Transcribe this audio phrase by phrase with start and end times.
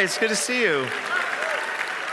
[0.00, 0.86] It's good to see you.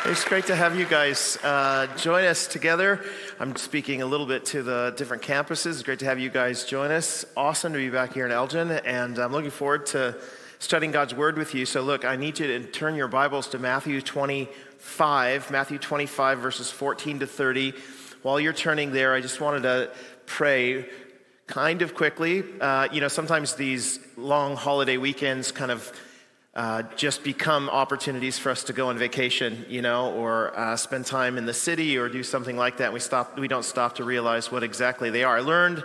[0.05, 3.05] It's great to have you guys uh, join us together.
[3.39, 5.67] I'm speaking a little bit to the different campuses.
[5.67, 7.25] It's great to have you guys join us.
[7.37, 10.17] Awesome to be back here in Elgin, and I'm looking forward to
[10.57, 11.67] studying God's Word with you.
[11.67, 16.71] So, look, I need you to turn your Bibles to Matthew 25, Matthew 25, verses
[16.71, 17.75] 14 to 30.
[18.23, 19.91] While you're turning there, I just wanted to
[20.25, 20.89] pray
[21.45, 22.43] kind of quickly.
[22.59, 25.95] Uh, you know, sometimes these long holiday weekends kind of
[26.55, 31.05] uh, just become opportunities for us to go on vacation, you know, or uh, spend
[31.05, 32.93] time in the city or do something like that.
[32.93, 35.37] We stop, we don't stop to realize what exactly they are.
[35.37, 35.83] I learned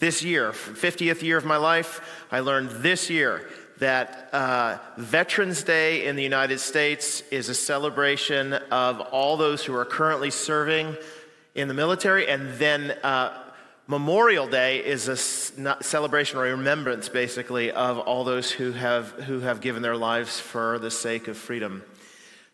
[0.00, 6.06] this year, 50th year of my life, I learned this year that uh, Veterans Day
[6.06, 10.94] in the United States is a celebration of all those who are currently serving
[11.54, 13.41] in the military, and then uh,
[13.92, 19.40] Memorial Day is a celebration or a remembrance, basically, of all those who have, who
[19.40, 21.82] have given their lives for the sake of freedom.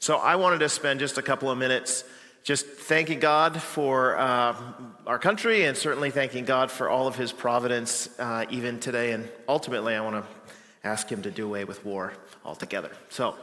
[0.00, 2.02] So I wanted to spend just a couple of minutes
[2.42, 4.56] just thanking God for uh,
[5.06, 9.12] our country and certainly thanking God for all of his providence uh, even today.
[9.12, 10.48] And ultimately, I want to
[10.82, 12.14] ask him to do away with war
[12.44, 12.90] altogether.
[13.10, 13.36] So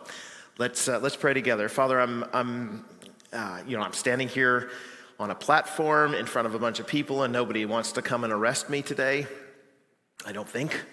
[0.58, 1.70] let's, uh, let's pray together.
[1.70, 2.84] Father, I'm, I'm,
[3.32, 4.70] uh, you know, I'm standing here
[5.20, 8.24] on a platform in front of a bunch of people, and nobody wants to come
[8.24, 9.28] and arrest me today.
[10.26, 10.84] I don't think.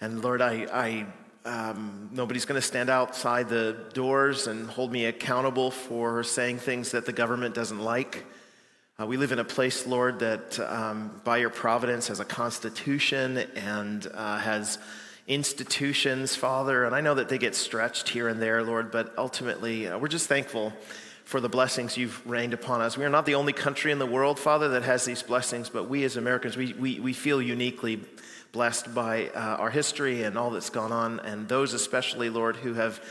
[0.00, 1.06] And Lord, I, I
[1.44, 6.90] um, nobody's going to stand outside the doors and hold me accountable for saying things
[6.90, 8.24] that the government doesn't like.
[9.00, 13.38] Uh, we live in a place, Lord, that um, by your providence has a constitution
[13.54, 14.78] and uh, has
[15.28, 16.84] institutions, Father.
[16.84, 20.08] And I know that they get stretched here and there, Lord, but ultimately, uh, we're
[20.08, 20.72] just thankful
[21.28, 22.96] for the blessings you've rained upon us.
[22.96, 25.86] We are not the only country in the world, Father, that has these blessings, but
[25.86, 28.00] we as Americans, we, we, we feel uniquely
[28.50, 32.72] blessed by uh, our history and all that's gone on, and those especially, Lord, who
[32.72, 33.04] have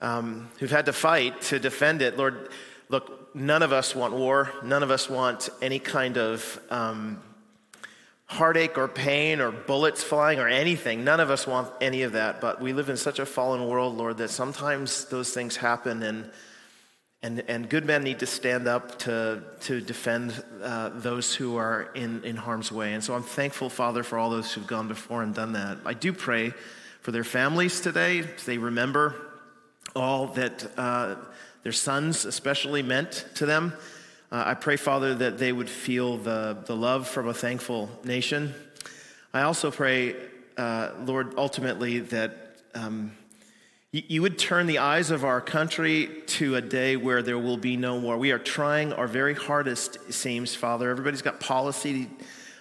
[0.00, 2.16] um, who've had to fight to defend it.
[2.16, 2.48] Lord,
[2.88, 4.50] look, none of us want war.
[4.64, 7.22] None of us want any kind of um,
[8.24, 11.04] heartache or pain or bullets flying or anything.
[11.04, 12.40] None of us want any of that.
[12.40, 16.30] But we live in such a fallen world, Lord, that sometimes those things happen and
[17.22, 21.90] and, and good men need to stand up to, to defend uh, those who are
[21.94, 22.92] in, in harm's way.
[22.92, 25.78] And so I'm thankful, Father, for all those who've gone before and done that.
[25.84, 26.52] I do pray
[27.00, 28.20] for their families today.
[28.20, 29.14] They remember
[29.94, 31.16] all that uh,
[31.62, 33.72] their sons especially meant to them.
[34.30, 38.54] Uh, I pray, Father, that they would feel the, the love from a thankful nation.
[39.32, 40.16] I also pray,
[40.56, 42.42] uh, Lord, ultimately that.
[42.74, 43.12] Um,
[44.08, 47.76] you would turn the eyes of our country to a day where there will be
[47.76, 48.18] no war.
[48.18, 50.90] We are trying our very hardest, it seems, Father.
[50.90, 52.10] Everybody's got policy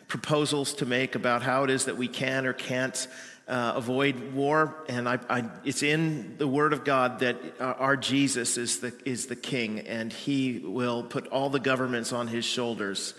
[0.07, 3.07] proposals to make about how it is that we can or can't
[3.47, 4.75] uh, avoid war.
[4.87, 8.93] And I, I, it's in the Word of God that uh, our Jesus is the,
[9.03, 13.13] is the King, and He will put all the governments on His shoulders,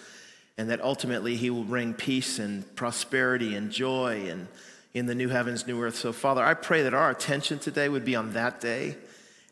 [0.57, 4.49] and that ultimately He will bring peace and prosperity and joy and
[4.97, 5.97] in the new heavens, new earth.
[5.97, 8.97] So, Father, I pray that our attention today would be on that day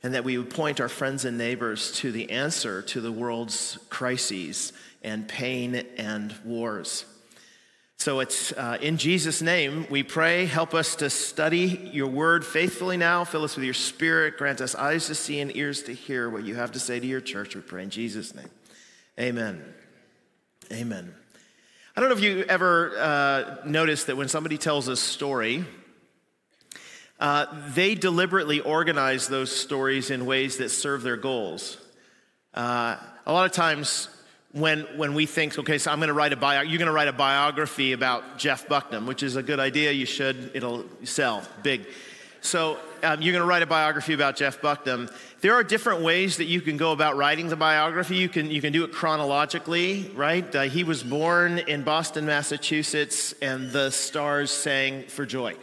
[0.02, 3.78] and that we would point our friends and neighbors to the answer to the world's
[3.90, 4.72] crises
[5.02, 7.04] and pain and wars.
[7.98, 10.46] So it's uh, in Jesus' name we pray.
[10.46, 13.24] Help us to study your word faithfully now.
[13.24, 14.38] Fill us with your spirit.
[14.38, 17.06] Grant us eyes to see and ears to hear what you have to say to
[17.06, 17.54] your church.
[17.54, 18.50] We pray in Jesus' name.
[19.18, 19.62] Amen.
[20.72, 21.14] Amen.
[21.96, 25.64] I don't know if you ever uh, noticed that when somebody tells a story,
[27.20, 31.76] uh, they deliberately organize those stories in ways that serve their goals.
[32.52, 34.08] Uh, a lot of times,
[34.50, 36.92] when, when we think, okay, so I'm going to write a bio, you're going to
[36.92, 39.92] write a biography about Jeff Bucknam, which is a good idea.
[39.92, 40.50] You should.
[40.52, 41.86] It'll sell big.
[42.40, 45.12] So um, you're going to write a biography about Jeff Bucknam.
[45.40, 48.16] There are different ways that you can go about writing the biography.
[48.16, 50.54] You can, you can do it chronologically, right?
[50.54, 55.54] Uh, he was born in Boston, Massachusetts, and the stars sang for joy,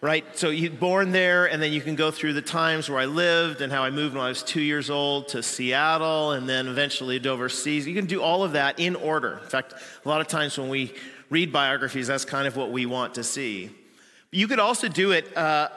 [0.00, 0.24] right?
[0.36, 3.60] So he's born there, and then you can go through the times where I lived
[3.60, 7.20] and how I moved when I was two years old to Seattle, and then eventually
[7.20, 7.86] to overseas.
[7.86, 9.40] You can do all of that in order.
[9.42, 9.72] In fact,
[10.04, 10.92] a lot of times when we
[11.30, 13.70] read biographies, that's kind of what we want to see.
[14.32, 15.68] You could also do it uh,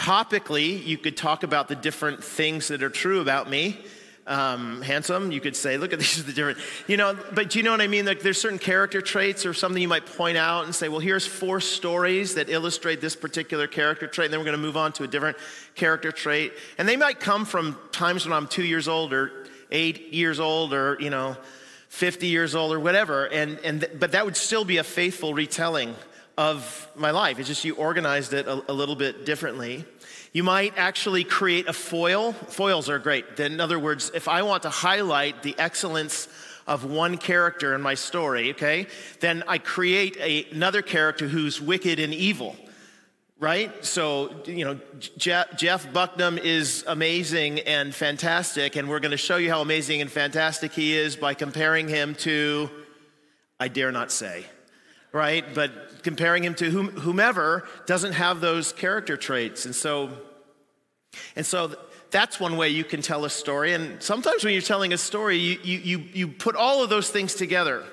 [0.00, 3.78] topically, you could talk about the different things that are true about me.
[4.26, 7.58] Um, handsome, you could say, look at these are the different, you know, but do
[7.58, 8.06] you know what I mean?
[8.06, 11.26] Like there's certain character traits or something you might point out and say, well, here's
[11.26, 14.92] four stories that illustrate this particular character trait, and then we're going to move on
[14.94, 15.36] to a different
[15.74, 16.54] character trait.
[16.78, 20.72] And they might come from times when I'm two years old or eight years old
[20.72, 21.36] or, you know,
[21.88, 23.26] 50 years old or whatever.
[23.26, 25.94] And, and, but that would still be a faithful retelling
[26.40, 27.38] of my life.
[27.38, 29.84] It's just you organized it a, a little bit differently.
[30.32, 32.32] You might actually create a foil.
[32.32, 33.36] Foils are great.
[33.36, 36.28] Then, In other words, if I want to highlight the excellence
[36.66, 38.86] of one character in my story, okay,
[39.20, 42.56] then I create a, another character who's wicked and evil,
[43.38, 43.84] right?
[43.84, 44.80] So, you know,
[45.18, 50.00] Jeff, Jeff Bucknam is amazing and fantastic, and we're going to show you how amazing
[50.00, 52.70] and fantastic he is by comparing him to,
[53.58, 54.46] I dare not say,
[55.12, 55.44] right?
[55.54, 59.64] But comparing him to whom, whomever doesn't have those character traits.
[59.66, 60.10] And so,
[61.36, 61.74] and so
[62.10, 63.72] that's one way you can tell a story.
[63.72, 67.10] And sometimes when you're telling a story, you, you, you, you put all of those
[67.10, 67.84] things together.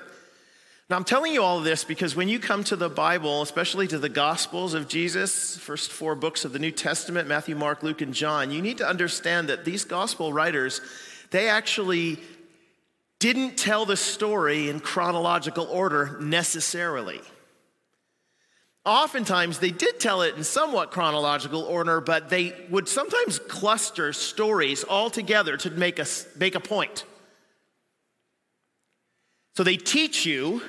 [0.90, 3.86] Now, I'm telling you all of this because when you come to the Bible, especially
[3.88, 8.00] to the Gospels of Jesus, first four books of the New Testament Matthew, Mark, Luke,
[8.00, 10.80] and John you need to understand that these Gospel writers,
[11.30, 12.18] they actually
[13.18, 17.20] didn't tell the story in chronological order necessarily.
[18.88, 24.82] Oftentimes, they did tell it in somewhat chronological order, but they would sometimes cluster stories
[24.82, 26.06] all together to make a,
[26.36, 27.04] make a point.
[29.56, 30.62] So they teach you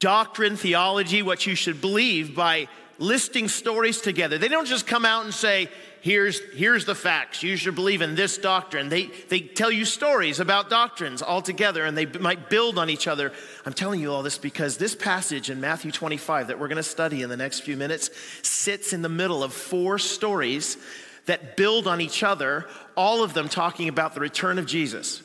[0.00, 2.66] doctrine, theology, what you should believe by
[2.98, 4.38] listing stories together.
[4.38, 5.68] They don't just come out and say,
[6.00, 7.42] here's, here's the facts.
[7.42, 8.88] You should believe in this doctrine.
[8.88, 13.08] They, they tell you stories about doctrines all together and they might build on each
[13.08, 13.32] other.
[13.64, 16.82] I'm telling you all this because this passage in Matthew 25 that we're going to
[16.82, 18.10] study in the next few minutes
[18.42, 20.76] sits in the middle of four stories
[21.26, 25.22] that build on each other, all of them talking about the return of Jesus.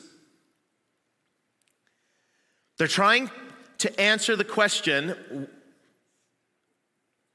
[2.78, 3.30] They're trying
[3.78, 5.46] to answer the question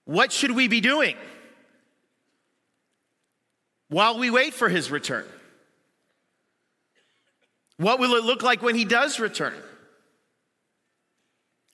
[0.05, 1.15] what should we be doing?
[3.89, 5.25] while we wait for his return?
[7.77, 9.53] What will it look like when he does return?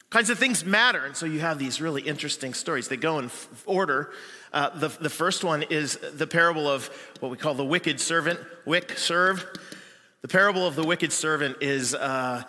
[0.09, 1.05] kinds of things matter.
[1.05, 2.89] And so you have these really interesting stories.
[2.89, 4.11] They go in f- order.
[4.51, 6.89] Uh, the, the first one is the parable of
[7.21, 9.45] what we call the wicked servant, wick, serve.
[10.21, 12.43] The parable of the wicked servant is uh,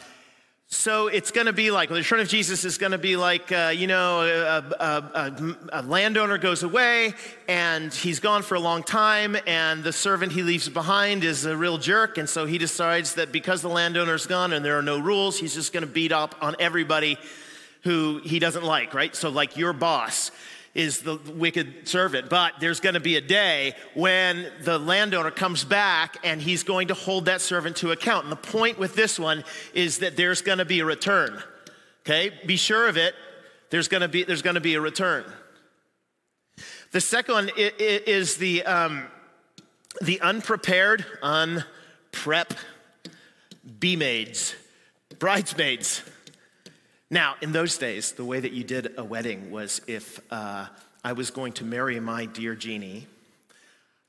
[0.72, 3.52] so it's going to be like, the return of Jesus is going to be like,
[3.52, 7.12] uh, you know, a, a, a, a, landowner goes away
[7.46, 11.54] and he's gone for a long time, and the servant he leaves behind is a
[11.54, 12.16] real jerk.
[12.16, 15.52] And so he decides that because the landowner's gone and there are no rules, he's
[15.52, 17.18] just going to beat up on everybody
[17.82, 19.14] who he doesn't like, right?
[19.14, 20.30] So, like your boss
[20.74, 22.30] is the wicked servant.
[22.30, 26.88] But there's going to be a day when the landowner comes back and he's going
[26.88, 28.24] to hold that servant to account.
[28.24, 31.42] And the point with this one is that there's going to be a return.
[32.00, 32.32] Okay?
[32.46, 33.14] Be sure of it.
[33.70, 35.24] There's going to be, there's going to be a return.
[36.92, 39.06] The second one is the, um,
[40.02, 42.56] the unprepared, unprep
[43.78, 44.54] be maids,
[45.18, 46.02] bridesmaids.
[47.12, 50.64] Now, in those days, the way that you did a wedding was if uh,
[51.04, 53.06] I was going to marry my dear Jeannie,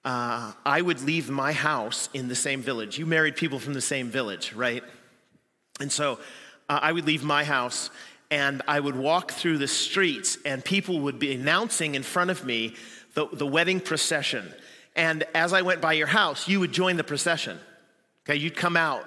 [0.06, 2.98] uh, I would leave my house in the same village.
[2.98, 4.86] You married people from the same village, right?
[5.82, 6.18] And so
[6.70, 7.90] uh, I would leave my house
[8.32, 12.46] and I would walk through the streets, and people would be announcing in front of
[12.46, 12.74] me
[13.16, 14.52] the, the wedding procession.
[14.96, 17.60] And as I went by your house, you would join the procession.
[18.26, 19.06] Okay, you'd come out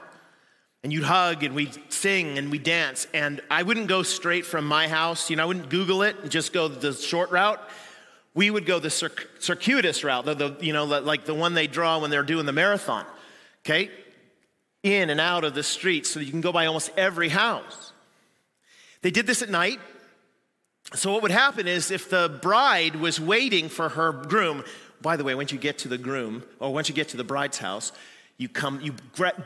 [0.86, 3.08] and you'd hug and we'd sing and we'd dance.
[3.12, 6.30] And I wouldn't go straight from my house, you know, I wouldn't Google it and
[6.30, 7.60] just go the short route.
[8.34, 11.98] We would go the circuitous route, the, the, you know, like the one they draw
[11.98, 13.04] when they're doing the marathon,
[13.64, 13.90] okay?
[14.84, 17.92] In and out of the streets so you can go by almost every house.
[19.02, 19.80] They did this at night.
[20.94, 24.62] So, what would happen is if the bride was waiting for her groom,
[25.02, 27.24] by the way, once you get to the groom, or once you get to the
[27.24, 27.90] bride's house,
[28.38, 28.94] you come, you,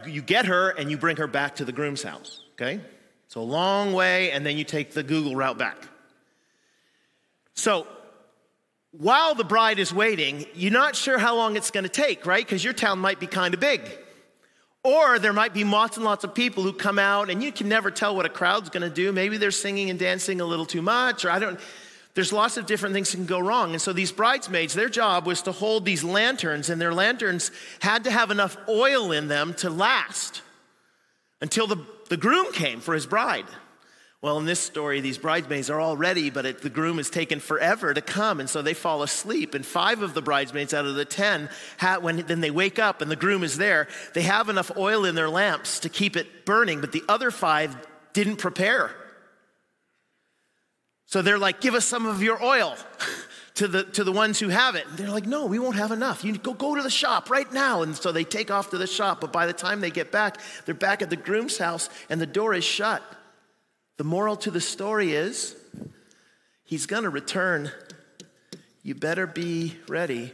[0.07, 2.81] you get her and you bring her back to the groom's house, okay?
[3.27, 5.77] It's a long way, and then you take the Google route back.
[7.55, 7.87] So,
[8.93, 12.45] while the bride is waiting, you're not sure how long it's gonna take, right?
[12.45, 13.83] Because your town might be kind of big.
[14.83, 17.69] Or there might be lots and lots of people who come out, and you can
[17.69, 19.13] never tell what a crowd's gonna do.
[19.13, 21.61] Maybe they're singing and dancing a little too much, or I don't
[22.15, 23.73] there's lots of different things that can go wrong.
[23.73, 28.05] And so these bridesmaids, their job was to hold these lanterns, and their lanterns had
[28.05, 30.43] to have enough oil in them to last
[31.41, 33.47] until the, the groom came for his bride.
[34.23, 37.41] Well, in this story, these bridesmaids are all ready, but it, the groom is taken
[37.41, 39.55] forever to come, and so they fall asleep.
[39.55, 41.49] And five of the bridesmaids out of the ten,
[41.79, 45.07] have, when then they wake up and the groom is there, they have enough oil
[45.07, 47.75] in their lamps to keep it burning, but the other five
[48.13, 48.91] didn't prepare.
[51.11, 52.77] So they're like, give us some of your oil
[53.55, 54.87] to the, to the ones who have it.
[54.87, 56.25] And they're like, no, we won't have enough.
[56.25, 57.83] You go, go to the shop right now.
[57.83, 59.21] And so they take off to the shop.
[59.21, 62.27] But by the time they get back, they're back at the groom's house and the
[62.27, 63.03] door is shut.
[63.97, 65.55] The moral to the story is
[66.65, 67.71] he's going to return.
[68.83, 70.33] You better be ready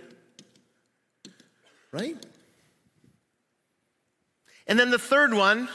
[1.96, 2.16] right?
[4.66, 5.68] And then the third one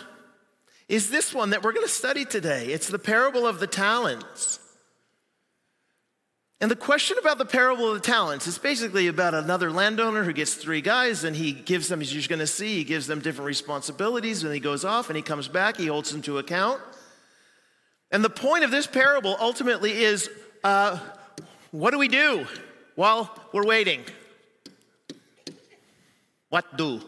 [0.87, 2.67] is this one that we're going to study today.
[2.67, 4.59] It's the parable of the talents.
[6.61, 10.31] And the question about the parable of the talents is basically about another landowner who
[10.31, 13.19] gets three guys and he gives them, as you're going to see, he gives them
[13.19, 16.79] different responsibilities and he goes off and he comes back, he holds them to account.
[18.11, 20.29] And the point of this parable ultimately is
[20.63, 20.99] uh,
[21.71, 22.45] what do we do
[22.93, 24.03] while we're waiting?
[26.49, 27.01] What do?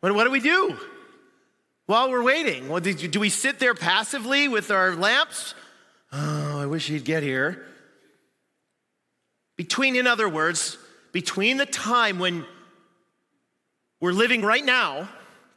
[0.00, 0.76] What, do we do
[1.86, 2.68] while we're waiting?
[2.68, 5.54] Well, do we sit there passively with our lamps?
[6.12, 7.64] Oh, I wish he'd get here.
[9.58, 10.78] Between, in other words,
[11.10, 12.46] between the time when
[14.00, 15.08] we're living right now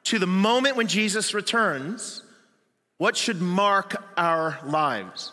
[0.05, 2.23] to the moment when Jesus returns,
[2.97, 5.31] what should mark our lives?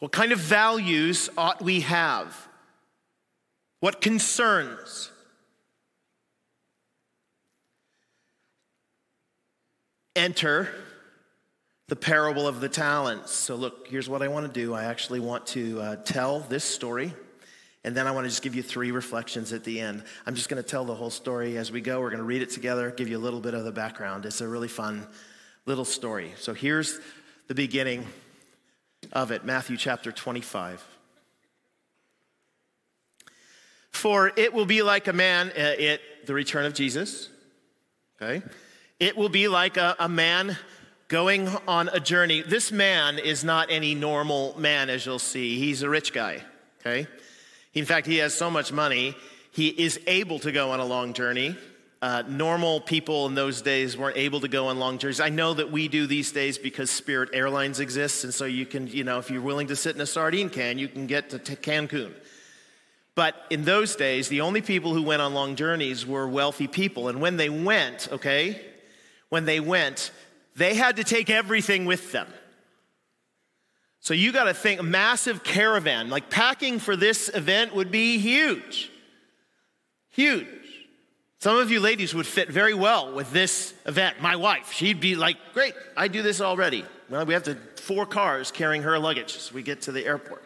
[0.00, 2.46] What kind of values ought we have?
[3.80, 5.10] What concerns?
[10.14, 10.68] Enter
[11.90, 13.32] the parable of the talents.
[13.32, 14.72] So, look, here's what I want to do.
[14.74, 17.12] I actually want to uh, tell this story,
[17.82, 20.04] and then I want to just give you three reflections at the end.
[20.24, 22.00] I'm just going to tell the whole story as we go.
[22.00, 24.24] We're going to read it together, give you a little bit of the background.
[24.24, 25.04] It's a really fun
[25.66, 26.32] little story.
[26.38, 27.00] So, here's
[27.48, 28.06] the beginning
[29.12, 30.86] of it Matthew chapter 25.
[33.90, 37.28] For it will be like a man uh, at the return of Jesus,
[38.22, 38.46] okay?
[39.00, 40.56] It will be like a, a man
[41.10, 42.40] going on a journey.
[42.40, 45.58] This man is not any normal man, as you'll see.
[45.58, 46.42] He's a rich guy,
[46.80, 47.08] okay?
[47.74, 49.16] In fact, he has so much money,
[49.50, 51.56] he is able to go on a long journey.
[52.00, 55.20] Uh, normal people in those days weren't able to go on long journeys.
[55.20, 58.86] I know that we do these days because Spirit Airlines exists, and so you can,
[58.86, 61.38] you know, if you're willing to sit in a sardine can, you can get to
[61.38, 62.14] Cancun.
[63.16, 67.08] But in those days, the only people who went on long journeys were wealthy people.
[67.08, 68.64] And when they went, okay,
[69.28, 70.12] when they went,
[70.60, 72.26] they had to take everything with them.
[74.00, 78.18] So you got to think a massive caravan, like packing for this event would be
[78.18, 78.90] huge.
[80.10, 80.46] Huge.
[81.38, 84.20] Some of you ladies would fit very well with this event.
[84.20, 86.84] My wife, she'd be like, great, I do this already.
[87.08, 90.44] Well, we have to four cars carrying her luggage as we get to the airport.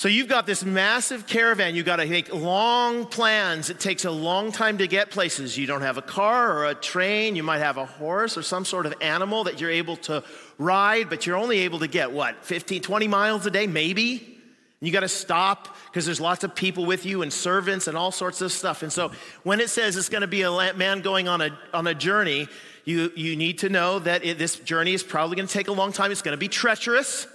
[0.00, 1.74] So you've got this massive caravan.
[1.74, 3.68] You've got to make long plans.
[3.68, 5.58] It takes a long time to get places.
[5.58, 7.34] You don't have a car or a train.
[7.34, 10.22] You might have a horse or some sort of animal that you're able to
[10.56, 14.38] ride, but you're only able to get what, 15, 20 miles a day, maybe?
[14.78, 18.12] You got to stop because there's lots of people with you and servants and all
[18.12, 18.84] sorts of stuff.
[18.84, 19.10] And so
[19.42, 22.46] when it says it's going to be a man going on a, on a journey,
[22.84, 25.72] you, you need to know that it, this journey is probably going to take a
[25.72, 26.12] long time.
[26.12, 27.26] It's going to be treacherous.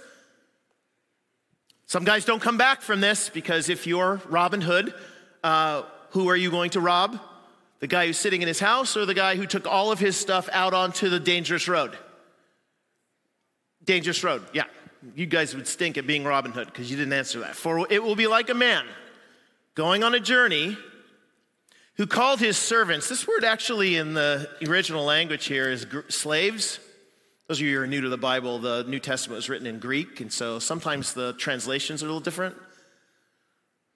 [1.94, 4.92] Some guys don't come back from this because if you're Robin Hood,
[5.44, 7.20] uh, who are you going to rob?
[7.78, 10.16] The guy who's sitting in his house or the guy who took all of his
[10.16, 11.96] stuff out onto the dangerous road?
[13.84, 14.64] Dangerous road, yeah.
[15.14, 17.54] You guys would stink at being Robin Hood because you didn't answer that.
[17.54, 18.86] For it will be like a man
[19.76, 20.76] going on a journey
[21.94, 23.08] who called his servants.
[23.08, 26.80] This word actually in the original language here is slaves.
[27.48, 29.78] Those of you who are new to the Bible, the New Testament was written in
[29.78, 32.56] Greek, and so sometimes the translations are a little different.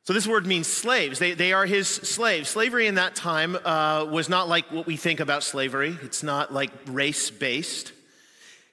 [0.04, 1.18] So this word means slaves.
[1.18, 2.50] They, they are his slaves.
[2.50, 6.52] Slavery in that time uh, was not like what we think about slavery, it's not
[6.52, 7.92] like race based.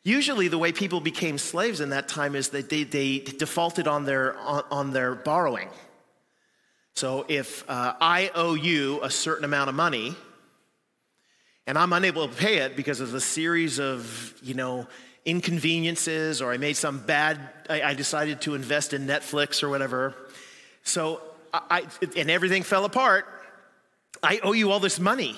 [0.03, 4.03] Usually, the way people became slaves in that time is that they, they defaulted on
[4.03, 5.69] their, on, on their borrowing.
[6.95, 10.15] So if uh, I owe you a certain amount of money,
[11.67, 14.87] and I'm unable to pay it because of a series of, you know,
[15.25, 20.15] inconveniences, or I made some bad, I, I decided to invest in Netflix or whatever.
[20.83, 23.25] So, I, and everything fell apart.
[24.21, 25.35] I owe you all this money.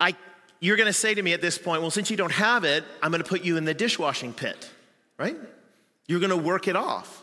[0.00, 0.16] I,
[0.60, 2.84] you're going to say to me at this point, well, since you don't have it,
[3.02, 4.68] I'm going to put you in the dishwashing pit,
[5.18, 5.36] right?
[6.08, 7.22] You're going to work it off.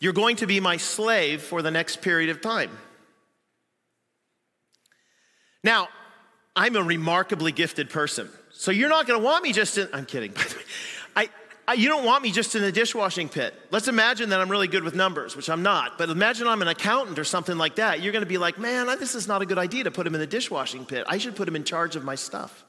[0.00, 2.70] You're going to be my slave for the next period of time.
[5.62, 5.88] Now,
[6.56, 8.28] I'm a remarkably gifted person.
[8.52, 10.62] So you're not gonna want me just in, I'm kidding, by the way.
[11.16, 11.28] I,
[11.68, 13.54] I, you don't want me just in the dishwashing pit.
[13.70, 16.68] Let's imagine that I'm really good with numbers, which I'm not, but imagine I'm an
[16.68, 18.02] accountant or something like that.
[18.02, 20.20] You're gonna be like, man, this is not a good idea to put him in
[20.20, 21.04] the dishwashing pit.
[21.08, 22.64] I should put him in charge of my stuff.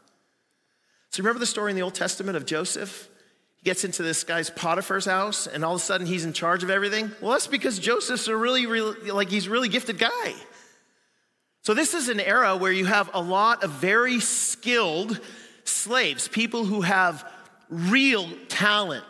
[1.09, 3.09] So remember the story in the Old Testament of Joseph?
[3.57, 6.63] He gets into this guy's Potiphar's house, and all of a sudden he's in charge
[6.63, 7.11] of everything.
[7.21, 10.33] Well, that's because Joseph's a really, really like he's a really gifted guy.
[11.63, 15.19] So, this is an era where you have a lot of very skilled
[15.63, 17.29] slaves, people who have
[17.69, 19.05] real talent.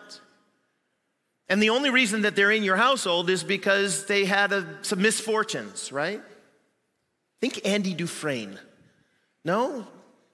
[1.48, 5.02] And the only reason that they're in your household is because they had a, some
[5.02, 6.22] misfortunes, right?
[7.42, 8.58] Think Andy Dufresne.
[9.44, 9.86] No?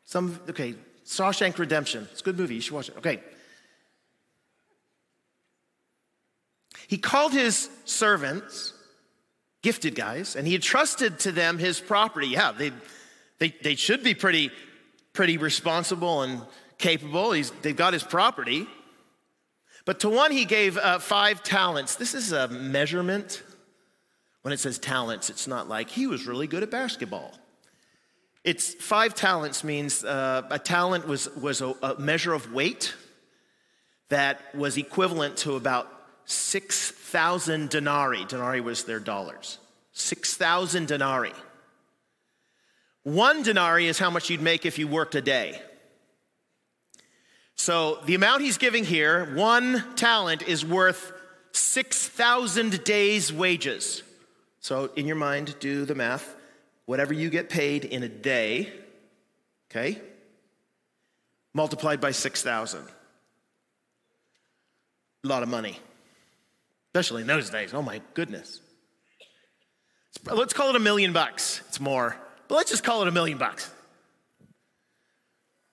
[0.06, 2.08] Some, okay, Shawshank Redemption.
[2.12, 2.56] It's a good movie.
[2.56, 2.98] You should watch it.
[2.98, 3.22] Okay.
[6.88, 8.74] He called his servants,
[9.62, 12.28] gifted guys, and he entrusted to them his property.
[12.28, 12.72] Yeah, they,
[13.40, 14.52] they, they should be pretty,
[15.14, 16.42] pretty responsible and
[16.78, 17.32] capable.
[17.32, 18.68] He's, they've got his property.
[19.86, 21.96] But to one, he gave uh, five talents.
[21.96, 23.44] This is a measurement.
[24.42, 27.34] When it says talents, it's not like he was really good at basketball.
[28.44, 32.96] It's five talents means uh, a talent was, was a, a measure of weight
[34.10, 35.92] that was equivalent to about
[36.28, 38.26] 6,000 denarii.
[38.26, 39.58] Denarii was their dollars.
[39.94, 41.34] 6,000 denarii.
[43.04, 45.62] One denarii is how much you'd make if you worked a day.
[47.56, 51.14] So the amount he's giving here, one talent, is worth
[51.54, 54.04] 6,000 days' wages.
[54.60, 56.36] So in your mind, do the math.
[56.86, 58.72] Whatever you get paid in a day,
[59.72, 60.02] okay,
[61.54, 62.82] multiplied by 6,000.
[65.24, 65.80] A lot of money,
[66.94, 67.74] especially in those days.
[67.74, 68.62] Oh my goodness.
[70.26, 71.62] Let's call it a million bucks.
[71.68, 72.18] It's more,
[72.48, 73.72] but let's just call it a million bucks.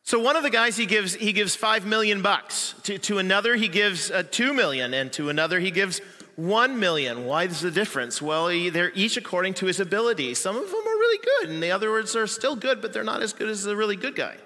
[0.02, 2.74] So one of the guys he gives he gives five million bucks.
[2.84, 6.00] To, to another he gives uh, two million, and to another he gives
[6.36, 7.24] one million.
[7.24, 8.20] Why is the difference?
[8.20, 10.34] Well, he, they're each according to his ability.
[10.34, 13.02] Some of them are really good, and the other words are still good, but they're
[13.02, 14.36] not as good as the really good guy.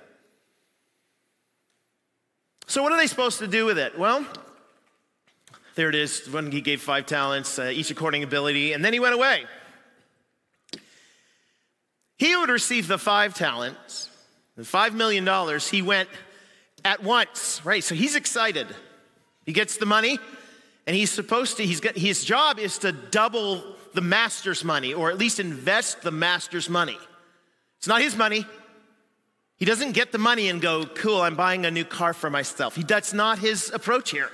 [2.69, 3.99] So what are they supposed to do with it?
[3.99, 4.25] Well,
[5.79, 6.29] there it is.
[6.29, 9.45] When he gave five talents, uh, each according ability, and then he went away.
[12.17, 14.11] He would receive the five talents
[14.57, 16.09] the $5 million, he went
[16.85, 17.85] at once, right?
[17.85, 18.67] So he's excited.
[19.47, 20.19] He gets the money,
[20.85, 23.63] and he's supposed to, he's got, his job is to double
[23.95, 26.99] the master's money, or at least invest the master's money.
[27.77, 28.45] It's not his money.
[29.59, 32.75] He doesn't get the money and go, cool, I'm buying a new car for myself.
[32.75, 34.33] He, that's not his approach here.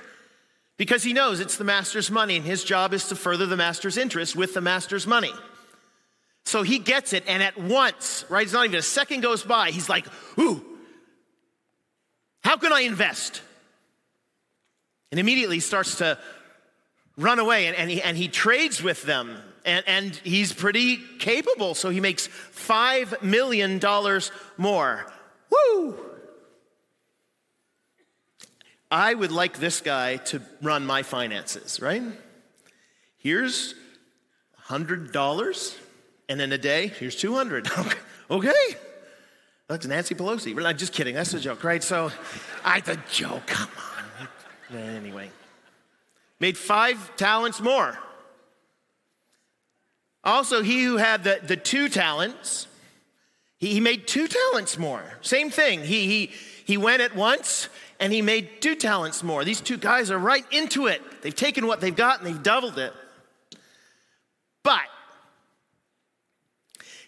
[0.77, 3.97] Because he knows it's the master's money, and his job is to further the master's
[3.97, 5.33] interest with the master's money.
[6.45, 9.71] So he gets it, and at once, right, it's not even a second goes by,
[9.71, 10.05] he's like,
[10.37, 10.63] ooh,
[12.43, 13.41] how can I invest?
[15.11, 16.19] And immediately starts to
[17.17, 21.73] run away, and, and, he, and he trades with them, and, and he's pretty capable,
[21.73, 23.81] so he makes $5 million
[24.57, 25.11] more.
[25.49, 26.14] Woo!
[28.91, 32.03] I would like this guy to run my finances, right?
[33.17, 33.73] Here's
[34.67, 35.77] $100
[36.29, 37.67] and in a day, here's 200.
[38.31, 38.51] okay.
[39.67, 40.55] That's Nancy Pelosi.
[40.55, 41.15] We're not just kidding.
[41.15, 41.83] That's a joke, right?
[41.83, 42.11] So,
[42.63, 43.47] I the joke.
[43.47, 44.77] Come on.
[44.77, 45.31] Anyway,
[46.39, 47.97] made five talents more.
[50.23, 52.67] Also, he who had the, the two talents,
[53.57, 55.03] he, he made two talents more.
[55.21, 55.83] Same thing.
[55.83, 56.31] He, he,
[56.65, 59.43] he went at once and he made two talents more.
[59.43, 61.01] These two guys are right into it.
[61.21, 62.93] They've taken what they've got and they've doubled it.
[64.63, 64.81] But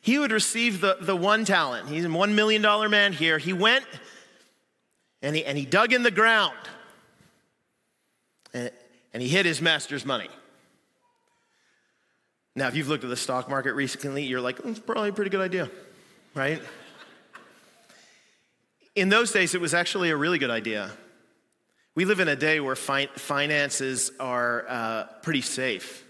[0.01, 1.89] he would receive the, the one talent.
[1.89, 3.37] He's a $1 million man here.
[3.37, 3.85] He went
[5.21, 6.55] and he, and he dug in the ground
[8.53, 8.71] and,
[9.13, 10.29] and he hid his master's money.
[12.55, 15.13] Now, if you've looked at the stock market recently, you're like, mm, it's probably a
[15.13, 15.69] pretty good idea,
[16.33, 16.61] right?
[18.97, 20.89] In those days, it was actually a really good idea.
[21.93, 26.03] We live in a day where fi- finances are uh, pretty safe.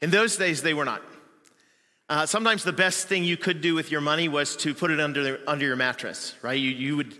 [0.00, 1.02] In those days, they were not.
[2.08, 4.98] Uh, sometimes the best thing you could do with your money was to put it
[4.98, 6.58] under, the, under your mattress, right?
[6.58, 7.18] You, you, would,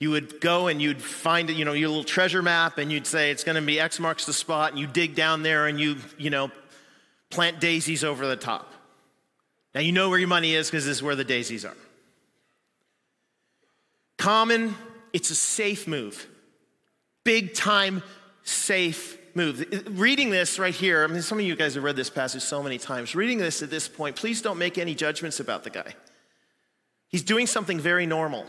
[0.00, 3.30] you would go and you'd find you know, your little treasure map and you'd say
[3.30, 5.96] it's going to be X marks the spot and you dig down there and you,
[6.18, 6.50] you know,
[7.30, 8.72] plant daisies over the top.
[9.72, 11.76] Now you know where your money is because this is where the daisies are.
[14.20, 14.76] Common,
[15.14, 16.28] it's a safe move.
[17.24, 18.02] Big time
[18.42, 19.64] safe move.
[19.98, 22.62] Reading this right here, I mean, some of you guys have read this passage so
[22.62, 23.14] many times.
[23.14, 25.94] Reading this at this point, please don't make any judgments about the guy.
[27.08, 28.44] He's doing something very normal.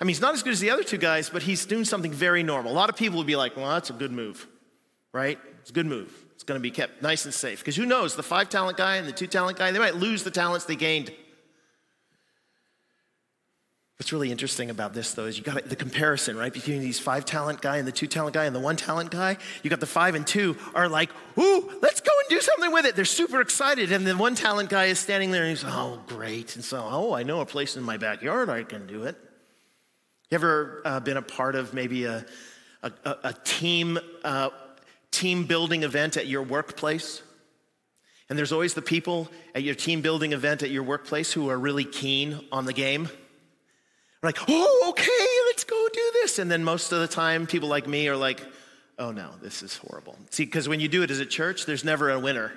[0.00, 2.12] I mean, he's not as good as the other two guys, but he's doing something
[2.12, 2.72] very normal.
[2.72, 4.48] A lot of people would be like, well, that's a good move,
[5.12, 5.38] right?
[5.60, 6.12] It's a good move.
[6.34, 7.60] It's going to be kept nice and safe.
[7.60, 10.24] Because who knows, the five talent guy and the two talent guy, they might lose
[10.24, 11.12] the talents they gained.
[13.98, 17.24] What's really interesting about this, though, is you got the comparison, right, between these five
[17.24, 19.36] talent guy and the two talent guy and the one talent guy.
[19.62, 22.86] You got the five and two are like, ooh, let's go and do something with
[22.86, 22.96] it.
[22.96, 23.92] They're super excited.
[23.92, 26.56] And the one talent guy is standing there and he's, oh, great.
[26.56, 29.16] And so, oh, I know a place in my backyard I can do it.
[30.28, 32.26] You ever uh, been a part of maybe a,
[32.82, 34.50] a, a team uh,
[35.12, 37.22] team building event at your workplace.
[38.28, 41.58] And there's always the people at your team building event at your workplace who are
[41.58, 43.08] really keen on the game.
[44.24, 46.38] Like, oh, okay, let's go do this.
[46.38, 48.40] And then most of the time, people like me are like,
[48.98, 50.16] oh no, this is horrible.
[50.30, 52.52] See, because when you do it as a church, there's never a winner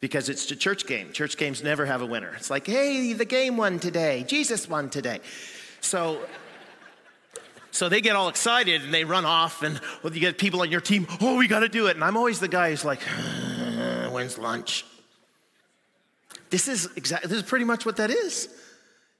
[0.00, 1.12] because it's a church game.
[1.12, 2.32] Church games never have a winner.
[2.36, 5.20] It's like, hey, the game won today, Jesus won today.
[5.80, 6.20] So,
[7.70, 10.70] so they get all excited and they run off, and well, you get people on
[10.70, 11.96] your team, oh, we got to do it.
[11.96, 14.84] And I'm always the guy who's like, uh, when's lunch?
[16.50, 18.48] This is exactly, this is pretty much what that is.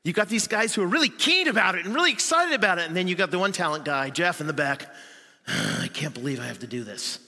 [0.05, 2.87] You got these guys who are really keen about it and really excited about it,
[2.87, 4.87] and then you got the one talent guy, Jeff, in the back.
[5.49, 7.19] I can't believe I have to do this.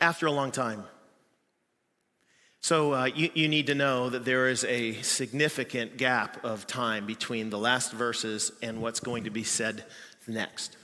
[0.00, 0.84] After a long time.
[2.60, 7.06] So uh, you, you need to know that there is a significant gap of time
[7.06, 9.84] between the last verses and what's going to be said
[10.28, 10.76] next.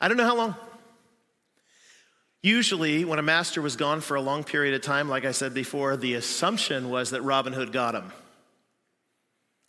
[0.00, 0.54] I don't know how long.
[2.44, 5.54] Usually, when a master was gone for a long period of time, like I said
[5.54, 8.12] before, the assumption was that Robin Hood got him.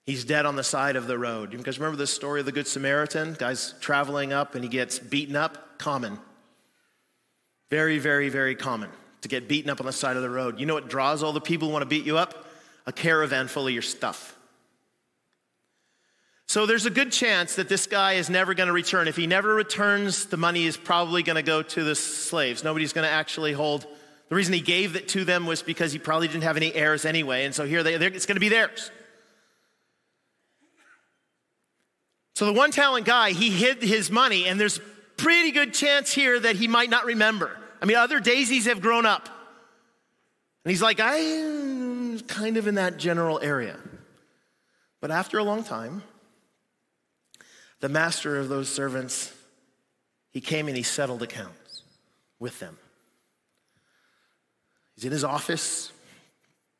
[0.06, 1.52] He's dead on the side of the road.
[1.64, 3.38] Guys remember the story of the Good Samaritan?
[3.40, 5.80] Guy's traveling up and he gets beaten up?
[5.80, 6.20] Common.
[7.70, 8.90] Very, very, very common
[9.22, 10.60] to get beaten up on the side of the road.
[10.60, 12.46] You know what draws all the people who want to beat you up?
[12.86, 14.35] A caravan full of your stuff.
[16.48, 19.08] So there's a good chance that this guy is never going to return.
[19.08, 22.64] If he never returns, the money is probably going to go to the slaves.
[22.64, 23.86] Nobody's going to actually hold.
[24.30, 27.04] The reason he gave it to them was because he probably didn't have any heirs
[27.04, 27.46] anyway.
[27.46, 28.92] And so here they, it's going to be theirs.
[32.36, 34.80] So the one talent guy, he hid his money, and there's
[35.16, 37.58] pretty good chance here that he might not remember.
[37.82, 39.30] I mean, other daisies have grown up.
[40.64, 43.78] And he's like, I'm kind of in that general area.
[45.00, 46.04] But after a long time,
[47.86, 49.32] the master of those servants,
[50.32, 51.84] he came and he settled accounts
[52.40, 52.80] with them.
[54.96, 55.92] He's in his office,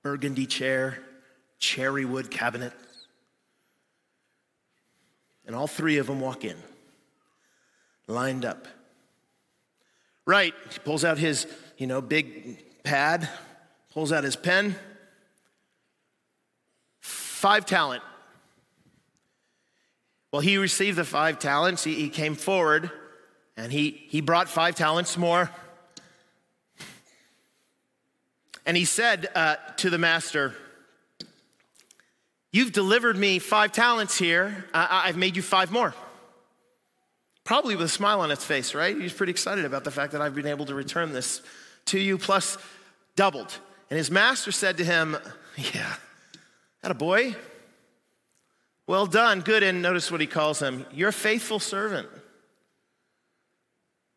[0.02, 0.98] burgundy chair,
[1.60, 2.74] cherry wood cabinet.
[5.46, 6.58] And all three of them walk in,
[8.08, 8.68] lined up.
[10.26, 11.46] Right, he pulls out his,
[11.78, 13.30] you know, big pad,
[13.94, 14.76] pulls out his pen.
[17.00, 18.02] Five talent
[20.36, 21.86] well, he received the five talents.
[21.86, 22.92] He, he came forward
[23.56, 25.50] and he, he brought five talents more.
[28.66, 30.54] And he said uh, to the master,
[32.52, 34.66] You've delivered me five talents here.
[34.74, 35.94] I, I've made you five more.
[37.46, 38.94] Probably with a smile on his face, right?
[38.94, 41.42] He's pretty excited about the fact that I've been able to return this
[41.86, 42.58] to you, plus
[43.16, 43.58] doubled.
[43.90, 45.16] And his master said to him,
[45.56, 45.96] Yeah,
[46.82, 47.38] that a boy.
[48.88, 49.64] Well done, good.
[49.64, 52.08] And notice what he calls him you're a faithful servant.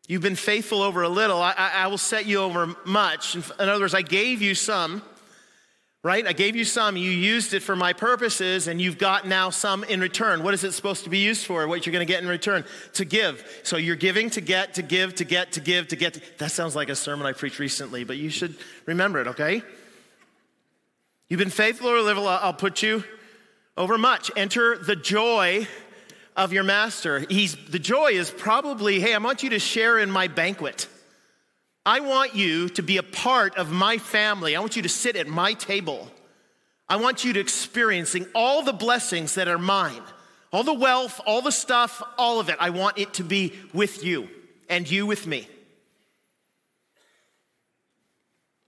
[0.07, 1.39] You've been faithful over a little.
[1.39, 3.35] I, I, I, will set you over much.
[3.35, 5.03] In other words, I gave you some,
[6.01, 6.25] right?
[6.25, 6.97] I gave you some.
[6.97, 10.41] You used it for my purposes, and you've got now some in return.
[10.41, 11.67] What is it supposed to be used for?
[11.67, 12.65] What you're going to get in return?
[12.93, 13.61] To give.
[13.61, 16.15] So you're giving to get, to give, to get, to give, to get.
[16.15, 16.21] To...
[16.39, 18.55] That sounds like a sermon I preached recently, but you should
[18.87, 19.61] remember it, okay?
[21.27, 23.03] You've been faithful over a little, I'll put you
[23.79, 24.29] over much.
[24.35, 25.65] Enter the joy
[26.35, 27.19] of your master.
[27.19, 30.87] He's, the joy is probably, hey, I want you to share in my banquet.
[31.85, 34.55] I want you to be a part of my family.
[34.55, 36.11] I want you to sit at my table.
[36.89, 40.03] I want you to experiencing all the blessings that are mine.
[40.51, 42.57] All the wealth, all the stuff, all of it.
[42.59, 44.27] I want it to be with you
[44.67, 45.47] and you with me.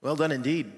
[0.02, 0.72] Well done indeed.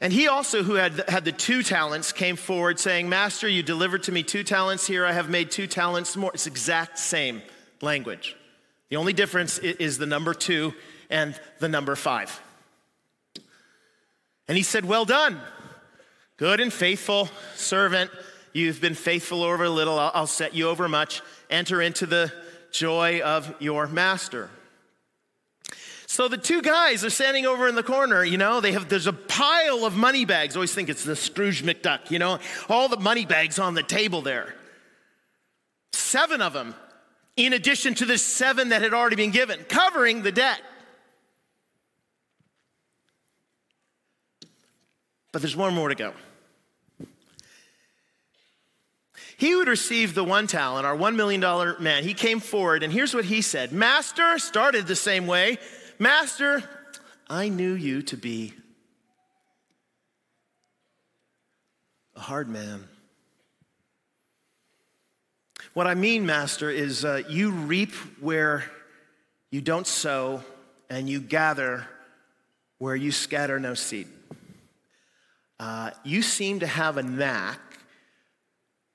[0.00, 4.04] And he also, who had, had the two talents, came forward saying, Master, you delivered
[4.04, 5.04] to me two talents here.
[5.04, 6.30] I have made two talents more.
[6.32, 7.42] It's exact same
[7.82, 8.34] language.
[8.88, 10.72] The only difference is the number two
[11.10, 12.40] and the number five.
[14.48, 15.38] And he said, Well done,
[16.38, 18.10] good and faithful servant.
[18.52, 21.22] You've been faithful over a little, I'll set you over much.
[21.50, 22.32] Enter into the
[22.72, 24.50] joy of your master.
[26.10, 29.06] So the two guys are standing over in the corner, you know, they have there's
[29.06, 30.56] a pile of money bags.
[30.56, 33.84] I always think it's the Scrooge McDuck, you know, all the money bags on the
[33.84, 34.56] table there.
[35.92, 36.74] Seven of them,
[37.36, 40.60] in addition to the seven that had already been given, covering the debt.
[45.30, 46.12] But there's one more to go.
[49.36, 51.40] He would receive the one talent, our $1 million
[51.80, 52.02] man.
[52.02, 55.58] He came forward, and here's what he said Master started the same way.
[56.02, 56.64] Master,
[57.28, 58.54] I knew you to be
[62.16, 62.88] a hard man,
[65.74, 68.64] What I mean, Master, is uh, you reap where
[69.50, 70.42] you don't sow,
[70.88, 71.86] and you gather
[72.78, 74.08] where you scatter no seed.
[75.58, 77.60] Uh, you seem to have a knack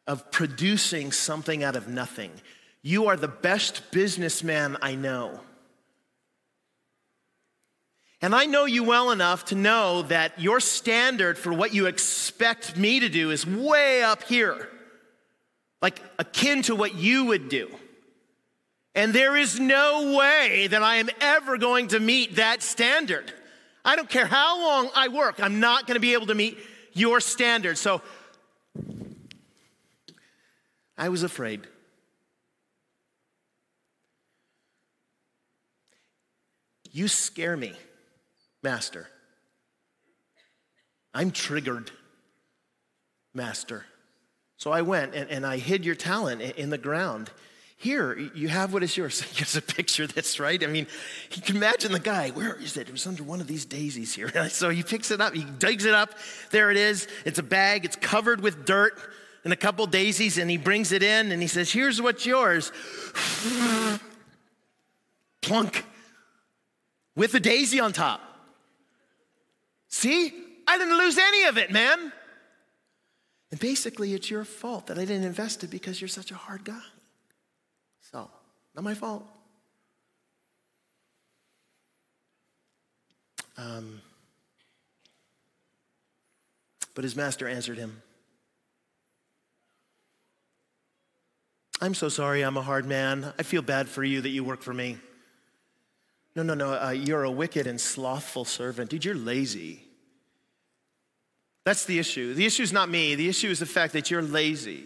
[0.08, 2.32] of producing something out of nothing.
[2.82, 5.42] You are the best businessman I know.
[8.26, 12.76] And I know you well enough to know that your standard for what you expect
[12.76, 14.68] me to do is way up here,
[15.80, 17.70] like akin to what you would do.
[18.96, 23.32] And there is no way that I am ever going to meet that standard.
[23.86, 26.58] I don't care how long I work, I'm not going to be able to meet
[26.94, 27.78] your standard.
[27.78, 28.02] So
[30.98, 31.68] I was afraid.
[36.92, 37.76] You scare me,
[38.66, 39.08] Master.
[41.14, 41.92] I'm triggered,
[43.32, 43.86] Master.
[44.58, 47.30] So I went and, and I hid your talent in the ground.
[47.78, 49.22] Here, you have what is yours.
[49.36, 50.64] Here's a picture this, right?
[50.64, 50.88] I mean,
[51.32, 52.32] you can imagine the guy.
[52.32, 52.88] Where is it?
[52.90, 54.32] It was under one of these daisies here.
[54.50, 56.16] So he picks it up, he digs it up.
[56.50, 57.08] There it is.
[57.24, 59.00] It's a bag, it's covered with dirt
[59.44, 62.72] and a couple daisies, and he brings it in and he says, Here's what's yours.
[65.44, 65.86] Plunk.
[67.16, 68.25] With a daisy on top.
[69.96, 70.34] See?
[70.68, 72.12] I didn't lose any of it, man.
[73.50, 76.66] And basically, it's your fault that I didn't invest it because you're such a hard
[76.66, 76.82] guy.
[78.12, 78.30] So,
[78.76, 79.26] not my fault.
[83.58, 84.02] Um,
[86.94, 88.02] but his master answered him
[91.80, 93.34] I'm so sorry, I'm a hard man.
[93.40, 94.98] I feel bad for you that you work for me.
[96.36, 98.90] No, no, no, uh, you're a wicked and slothful servant.
[98.90, 99.85] Dude, you're lazy.
[101.66, 102.34] That's the issue.
[102.34, 104.86] The issue is not me, the issue is the fact that you're lazy.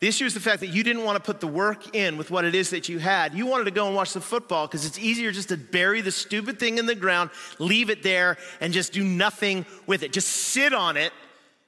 [0.00, 2.30] The issue is the fact that you didn't want to put the work in with
[2.30, 3.34] what it is that you had.
[3.34, 6.10] You wanted to go and watch the football because it's easier just to bury the
[6.10, 10.14] stupid thing in the ground, leave it there, and just do nothing with it.
[10.14, 11.12] Just sit on it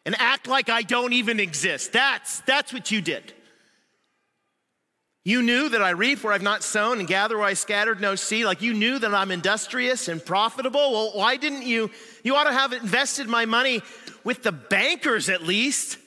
[0.07, 1.93] and act like I don't even exist.
[1.93, 3.35] That's, that's what you did.
[5.25, 8.17] You knew that I reap where I've not sown and gather where I scattered no
[8.17, 8.45] seed.
[8.45, 10.91] Like you knew that I'm industrious and profitable.
[10.91, 11.93] Well, why didn't you?
[12.25, 13.83] You ought to have invested my money
[14.25, 15.99] with the bankers at least.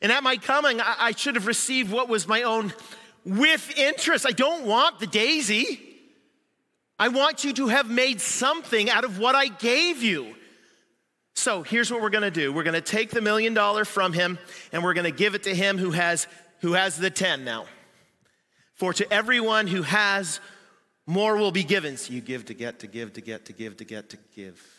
[0.00, 2.72] And at my coming, I, should have received what was my own
[3.24, 4.26] with interest.
[4.26, 5.80] I don't want the daisy.
[6.98, 10.34] I want you to have made something out of what I gave you.
[11.34, 14.38] So here's what we're gonna do we're gonna take the million dollar from him
[14.72, 16.26] and we're gonna give it to him who has
[16.60, 17.66] who has the 10 now.
[18.74, 20.40] For to everyone who has,
[21.06, 21.96] more will be given.
[21.96, 24.73] So you give to get, to give, to get, to give, to get, to give.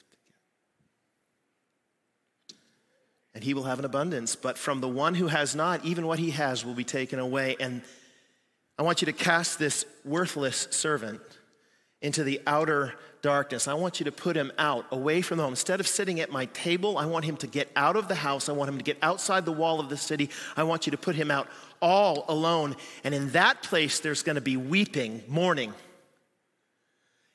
[3.35, 4.35] And he will have an abundance.
[4.35, 7.57] But from the one who has not, even what he has will be taken away.
[7.59, 7.83] And
[8.79, 11.21] I want you to cast this worthless servant
[12.01, 13.67] into the outer darkness.
[13.67, 15.53] I want you to put him out, away from the home.
[15.53, 18.47] Instead of sitting at my table, I want him to get out of the house.
[18.47, 20.29] I want him to get outside the wall of the city.
[20.55, 21.47] I want you to put him out
[21.81, 22.75] all alone.
[23.03, 25.73] And in that place, there's going to be weeping, mourning,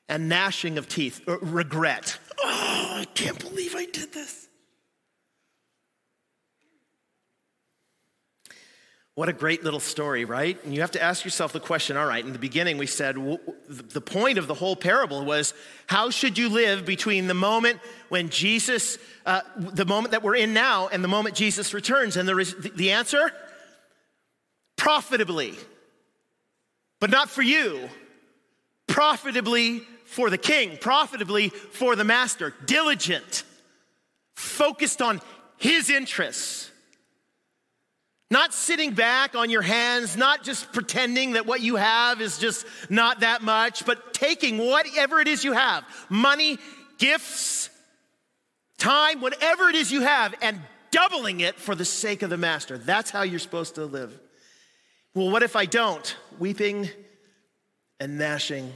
[0.07, 2.17] and gnashing of teeth, uh, regret.
[2.43, 4.47] Oh, I can't believe I did this.
[9.21, 10.57] What a great little story, right?
[10.65, 13.17] And you have to ask yourself the question all right, in the beginning, we said
[13.69, 15.53] the point of the whole parable was
[15.85, 17.79] how should you live between the moment
[18.09, 22.17] when Jesus, uh, the moment that we're in now, and the moment Jesus returns?
[22.17, 23.31] And the, the answer?
[24.75, 25.53] Profitably.
[26.99, 27.91] But not for you,
[28.87, 33.43] profitably for the king, profitably for the master, diligent,
[34.33, 35.21] focused on
[35.57, 36.70] his interests
[38.31, 42.65] not sitting back on your hands, not just pretending that what you have is just
[42.89, 46.57] not that much, but taking whatever it is you have money,
[46.97, 47.69] gifts,
[48.77, 50.59] time, whatever it is you have, and
[50.91, 52.77] doubling it for the sake of the master.
[52.77, 54.17] That's how you're supposed to live.
[55.13, 56.15] Well, what if I don't?
[56.39, 56.89] Weeping
[57.99, 58.73] and gnashing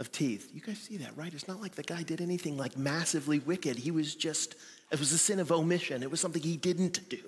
[0.00, 0.50] of teeth.
[0.52, 1.32] You guys see that, right?
[1.32, 3.76] It's not like the guy did anything like massively wicked.
[3.76, 4.56] He was just,
[4.90, 6.02] it was a sin of omission.
[6.02, 7.18] It was something he didn't do.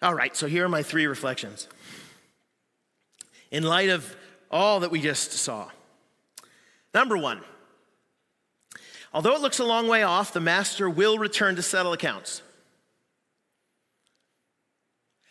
[0.00, 1.66] All right, so here are my three reflections.
[3.50, 4.16] In light of
[4.50, 5.68] all that we just saw,
[6.94, 7.40] number one,
[9.12, 12.42] although it looks a long way off, the master will return to settle accounts.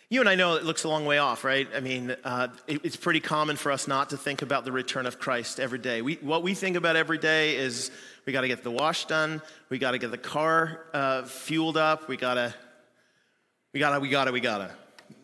[0.10, 1.68] You and I know it looks a long way off, right?
[1.76, 5.06] I mean, uh, it, it's pretty common for us not to think about the return
[5.06, 6.02] of Christ every day.
[6.02, 7.92] We, what we think about every day is
[8.26, 11.78] we got to get the wash done, we got to get the car uh, fueled
[11.78, 12.54] up, we got to
[13.78, 14.72] We gotta, we gotta, we gotta.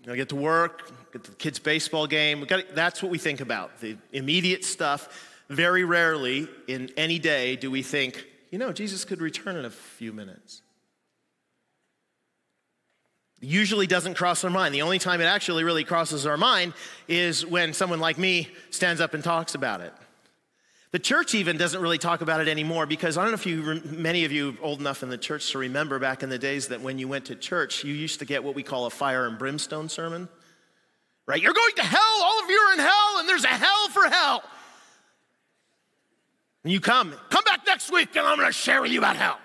[0.05, 2.39] Gotta get to work, get to the kids' baseball game.
[2.39, 5.09] We gotta, that's what we think about, the immediate stuff.
[5.49, 9.71] Very rarely in any day do we think, you know, Jesus could return in a
[9.71, 10.61] few minutes.
[13.41, 14.75] Usually doesn't cross our mind.
[14.75, 16.73] The only time it actually really crosses our mind
[17.07, 19.93] is when someone like me stands up and talks about it.
[20.93, 23.81] The church even doesn't really talk about it anymore because I don't know if you,
[23.83, 26.81] many of you old enough in the church to remember back in the days that
[26.81, 29.39] when you went to church, you used to get what we call a fire and
[29.39, 30.29] brimstone sermon.
[31.25, 31.41] Right?
[31.41, 34.07] You're going to hell, all of you are in hell, and there's a hell for
[34.07, 34.43] hell.
[36.63, 39.15] And you come, come back next week, and I'm going to share with you about
[39.15, 39.39] hell.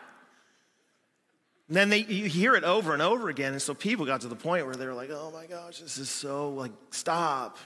[1.69, 4.29] And then they, you hear it over and over again, and so people got to
[4.29, 7.59] the point where they're like, "Oh my gosh, this is so like stop."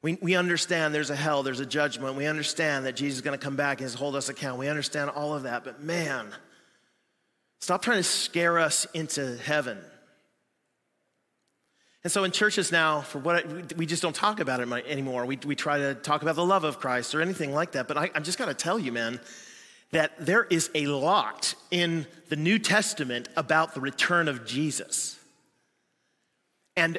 [0.00, 2.14] We, we understand there's a hell, there's a judgment.
[2.14, 4.58] We understand that Jesus is going to come back and hold us account.
[4.58, 5.64] We understand all of that.
[5.64, 6.28] But man,
[7.60, 9.78] stop trying to scare us into heaven.
[12.04, 15.26] And so in churches now, for what we just don't talk about it anymore.
[15.26, 17.88] We, we try to talk about the love of Christ or anything like that.
[17.88, 19.20] But I, I just got to tell you, man,
[19.90, 25.18] that there is a lot in the New Testament about the return of Jesus.
[26.76, 26.98] And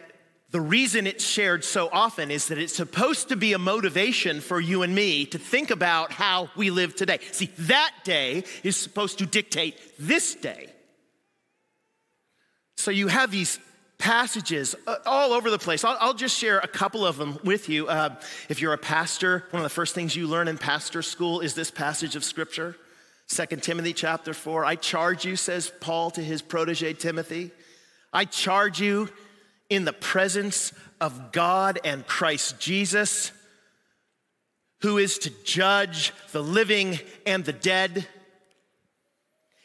[0.52, 4.60] the reason it's shared so often is that it's supposed to be a motivation for
[4.60, 7.20] you and me to think about how we live today.
[7.32, 10.70] See, that day is supposed to dictate this day.
[12.78, 13.60] So you have these
[14.00, 15.84] passages uh, all over the place.
[15.84, 17.88] I'll, I'll, just share a couple of them with you.
[17.88, 18.16] Uh,
[18.48, 21.54] if you're a pastor, one of the first things you learn in pastor school is
[21.54, 22.76] this passage of scripture.
[23.28, 24.66] 2 Timothy chapter 4.
[24.66, 27.52] I charge you, says Paul to his protege Timothy.
[28.12, 29.10] I charge you
[29.70, 33.32] in the presence of God and Christ Jesus,
[34.82, 38.08] who is to judge the living and the dead.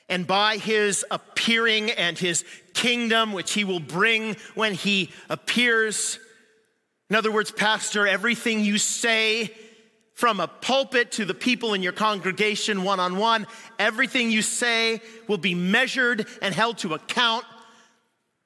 [0.09, 6.19] And by his appearing and his kingdom, which he will bring when he appears.
[7.09, 9.51] In other words, Pastor, everything you say
[10.15, 13.47] from a pulpit to the people in your congregation one on one,
[13.79, 17.45] everything you say will be measured and held to account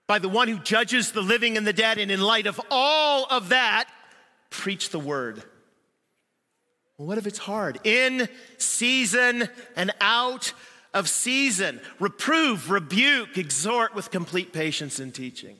[0.09, 1.99] by the one who judges the living and the dead.
[1.99, 3.89] And in light of all of that,
[4.51, 5.45] preach the word.
[6.97, 7.79] what if it's hard?
[7.85, 10.53] In season and out
[10.93, 11.81] of season.
[12.01, 15.57] Reprove, rebuke, exhort with complete patience and teaching.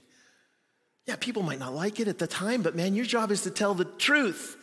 [1.07, 3.51] Yeah, people might not like it at the time, but man, your job is to
[3.51, 4.57] tell the truth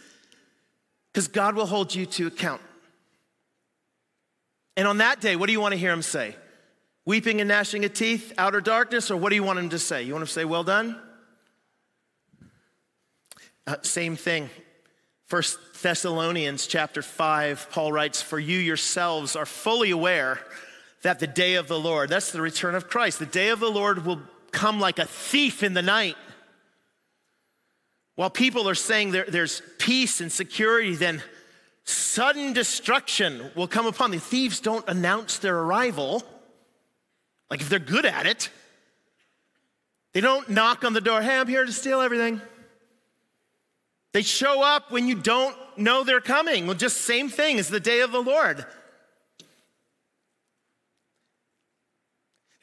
[1.13, 2.61] because God will hold you to account.
[4.75, 6.35] And on that day, what do you want to hear him say?
[7.05, 10.03] Weeping and gnashing of teeth, outer darkness, or what do you want him to say?
[10.03, 10.99] You want him to say, well done?
[13.67, 14.49] Uh, same thing.
[15.27, 20.39] First Thessalonians chapter 5, Paul writes, For you yourselves are fully aware
[21.01, 23.69] that the day of the Lord, that's the return of Christ, the day of the
[23.69, 26.15] Lord will come like a thief in the night.
[28.15, 31.21] While people are saying there, there's peace and security, then
[31.83, 36.23] sudden destruction will come upon the thieves don't announce their arrival
[37.49, 38.49] like if they're good at it,
[40.13, 42.41] they don't knock on the door, hey, I'm here to steal everything.
[44.13, 46.67] They show up when you don't know they're coming.
[46.67, 48.65] Well, just same thing as the day of the Lord.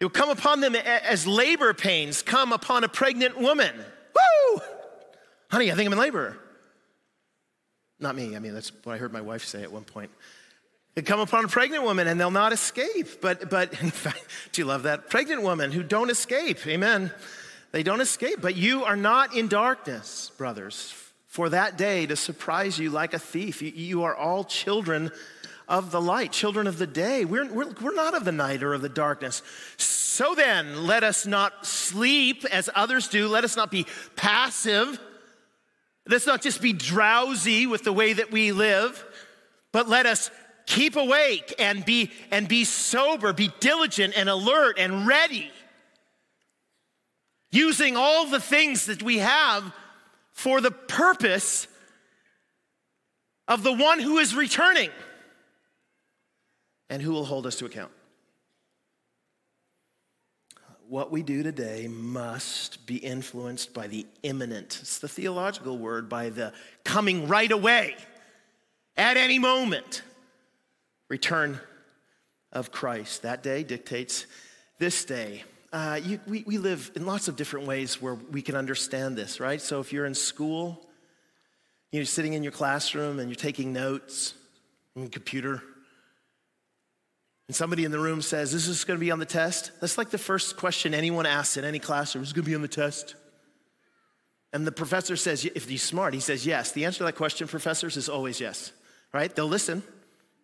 [0.00, 3.72] It will come upon them as labor pains come upon a pregnant woman.
[3.76, 4.60] Woo!
[5.50, 6.38] Honey, I think I'm in labor.
[8.00, 8.34] Not me.
[8.34, 10.10] I mean, that's what I heard my wife say at one point.
[10.94, 13.20] They come upon a pregnant woman and they'll not escape.
[13.20, 15.10] But, but in fact, do you love that?
[15.10, 16.66] Pregnant woman who don't escape.
[16.66, 17.12] Amen.
[17.72, 18.40] They don't escape.
[18.40, 20.94] But you are not in darkness, brothers,
[21.26, 23.62] for that day to surprise you like a thief.
[23.62, 25.10] You, you are all children
[25.68, 27.24] of the light, children of the day.
[27.24, 29.42] We're, we're, we're not of the night or of the darkness.
[29.78, 33.28] So then, let us not sleep as others do.
[33.28, 35.00] Let us not be passive.
[36.06, 39.02] Let's not just be drowsy with the way that we live,
[39.72, 40.30] but let us
[40.72, 45.50] keep awake and be and be sober be diligent and alert and ready.
[47.50, 49.74] Using all the things that we have
[50.32, 51.68] for the purpose
[53.46, 54.88] of the one who is returning
[56.88, 57.92] and who will hold us to account.
[60.88, 66.30] What we do today must be influenced by the imminent it's the theological word by
[66.30, 66.54] the
[66.84, 67.94] coming right away
[68.96, 70.02] at any moment
[71.12, 71.60] return
[72.52, 73.20] of Christ.
[73.20, 74.24] That day dictates
[74.78, 75.44] this day.
[75.70, 79.38] Uh, you, we, we live in lots of different ways where we can understand this,
[79.38, 79.60] right?
[79.60, 80.80] So if you're in school,
[81.90, 84.32] you're sitting in your classroom and you're taking notes
[84.96, 85.62] on your computer,
[87.46, 89.70] and somebody in the room says, Is this going to be on the test?
[89.82, 92.62] That's like the first question anyone asks in any classroom Is going to be on
[92.62, 93.16] the test?
[94.54, 96.72] And the professor says, If he's smart, he says yes.
[96.72, 98.72] The answer to that question, professors, is always yes,
[99.12, 99.34] right?
[99.34, 99.82] They'll listen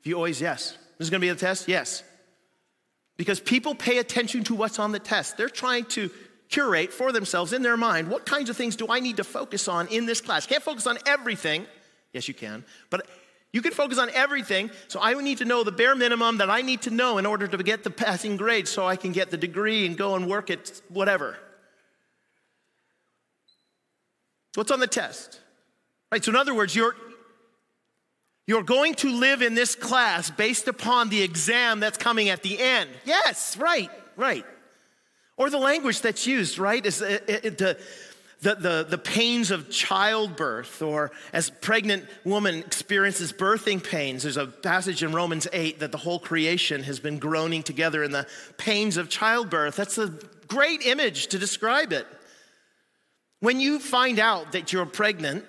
[0.01, 0.77] if you always yes.
[0.99, 1.69] This is going to be the test?
[1.69, 2.03] Yes.
[3.17, 5.37] Because people pay attention to what's on the test.
[5.37, 6.11] They're trying to
[6.49, 9.69] curate for themselves in their mind what kinds of things do I need to focus
[9.69, 10.47] on in this class?
[10.47, 11.67] Can't focus on everything.
[12.13, 12.65] Yes, you can.
[12.91, 13.07] But
[13.53, 14.71] you can focus on everything.
[14.89, 17.47] So I need to know the bare minimum that I need to know in order
[17.47, 20.51] to get the passing grade so I can get the degree and go and work
[20.51, 21.37] at whatever.
[24.55, 25.41] So what's on the test?
[26.11, 26.97] Right, so in other words, you're,
[28.49, 32.59] you're going to live in this class based upon the exam that's coming at the
[32.59, 32.89] end.
[33.05, 34.45] Yes, right, right.
[35.37, 36.85] Or the language that's used, right?
[36.85, 37.79] Is it, it, the,
[38.41, 44.23] the, the, the pains of childbirth, or as pregnant woman experiences birthing pains.
[44.23, 48.13] There's a passage in Romans 8 that the whole creation has been groaning together in
[48.13, 48.27] the
[48.57, 49.77] pains of childbirth.
[49.77, 50.15] That's a
[50.47, 52.07] great image to describe it.
[53.41, 55.45] When you find out that you're pregnant,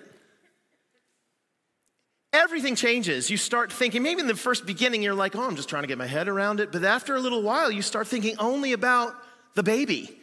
[2.34, 3.30] everything changes.
[3.30, 5.88] You start thinking, maybe in the first beginning, you're like, oh, I'm just trying to
[5.88, 6.72] get my head around it.
[6.72, 9.16] But after a little while, you start thinking only about
[9.56, 10.16] the baby.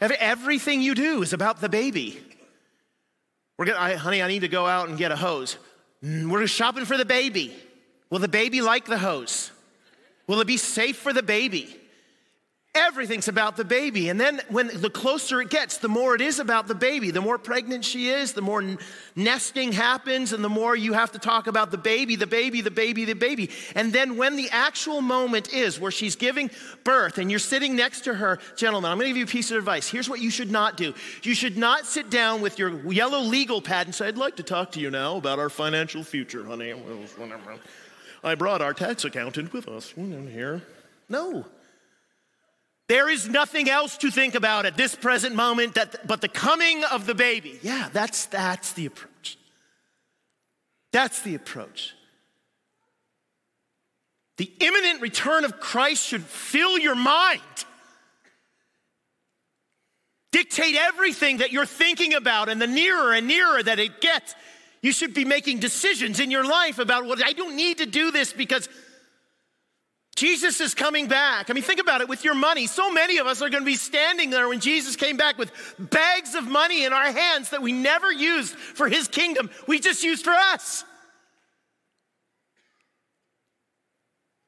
[0.00, 2.20] Everything you do is about the baby.
[3.58, 5.56] We're gonna, I, honey, I need to go out and get a hose.
[6.04, 7.54] Mm, we're shopping for the baby.
[8.10, 9.50] Will the baby like the hose?
[10.26, 11.74] Will it be safe for the baby?
[12.76, 14.10] Everything's about the baby.
[14.10, 17.10] And then when the closer it gets, the more it is about the baby.
[17.10, 18.62] The more pregnant she is, the more
[19.16, 22.70] nesting happens, and the more you have to talk about the baby, the baby, the
[22.70, 23.50] baby, the baby.
[23.74, 26.50] And then when the actual moment is where she's giving
[26.84, 29.56] birth and you're sitting next to her, gentlemen, I'm gonna give you a piece of
[29.56, 29.88] advice.
[29.88, 30.92] Here's what you should not do.
[31.22, 34.42] You should not sit down with your yellow legal pad and say, I'd like to
[34.42, 36.74] talk to you now about our financial future, honey.
[38.22, 40.60] I brought our tax accountant with us here.
[41.08, 41.46] No.
[42.88, 46.84] There is nothing else to think about at this present moment that, but the coming
[46.84, 47.58] of the baby.
[47.62, 49.38] Yeah, that's, that's the approach.
[50.92, 51.94] That's the approach.
[54.36, 57.40] The imminent return of Christ should fill your mind,
[60.30, 64.34] dictate everything that you're thinking about, and the nearer and nearer that it gets,
[64.82, 68.12] you should be making decisions in your life about what I don't need to do
[68.12, 68.68] this because
[70.16, 71.50] Jesus is coming back.
[71.50, 72.66] I mean, think about it with your money.
[72.66, 75.52] So many of us are going to be standing there when Jesus came back with
[75.78, 80.02] bags of money in our hands that we never used for his kingdom, we just
[80.02, 80.84] used for us.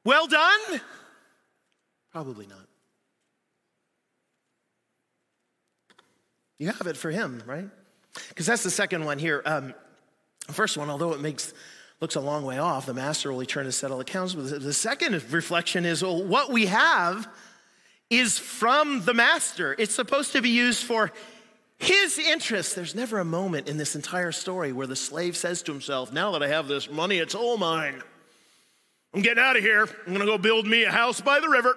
[0.03, 0.81] Well done?
[2.11, 2.65] Probably not.
[6.57, 7.69] You have it for him, right?
[8.29, 9.43] Because that's the second one here.
[9.45, 9.75] Um,
[10.49, 11.53] first one, although it makes
[12.01, 12.85] looks a long way off.
[12.85, 14.33] The master will return to settle accounts.
[14.33, 17.27] But the second reflection is well, what we have
[18.09, 19.75] is from the master.
[19.77, 21.11] It's supposed to be used for
[21.77, 22.75] his interest.
[22.75, 26.31] There's never a moment in this entire story where the slave says to himself, Now
[26.31, 28.01] that I have this money, it's all mine.
[29.13, 29.83] I'm getting out of here.
[29.83, 31.75] I'm going to go build me a house by the river.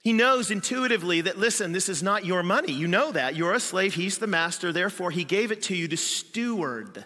[0.00, 2.72] He knows intuitively that, listen, this is not your money.
[2.72, 3.36] You know that.
[3.36, 3.94] You're a slave.
[3.94, 4.72] He's the master.
[4.72, 7.04] Therefore, he gave it to you to steward.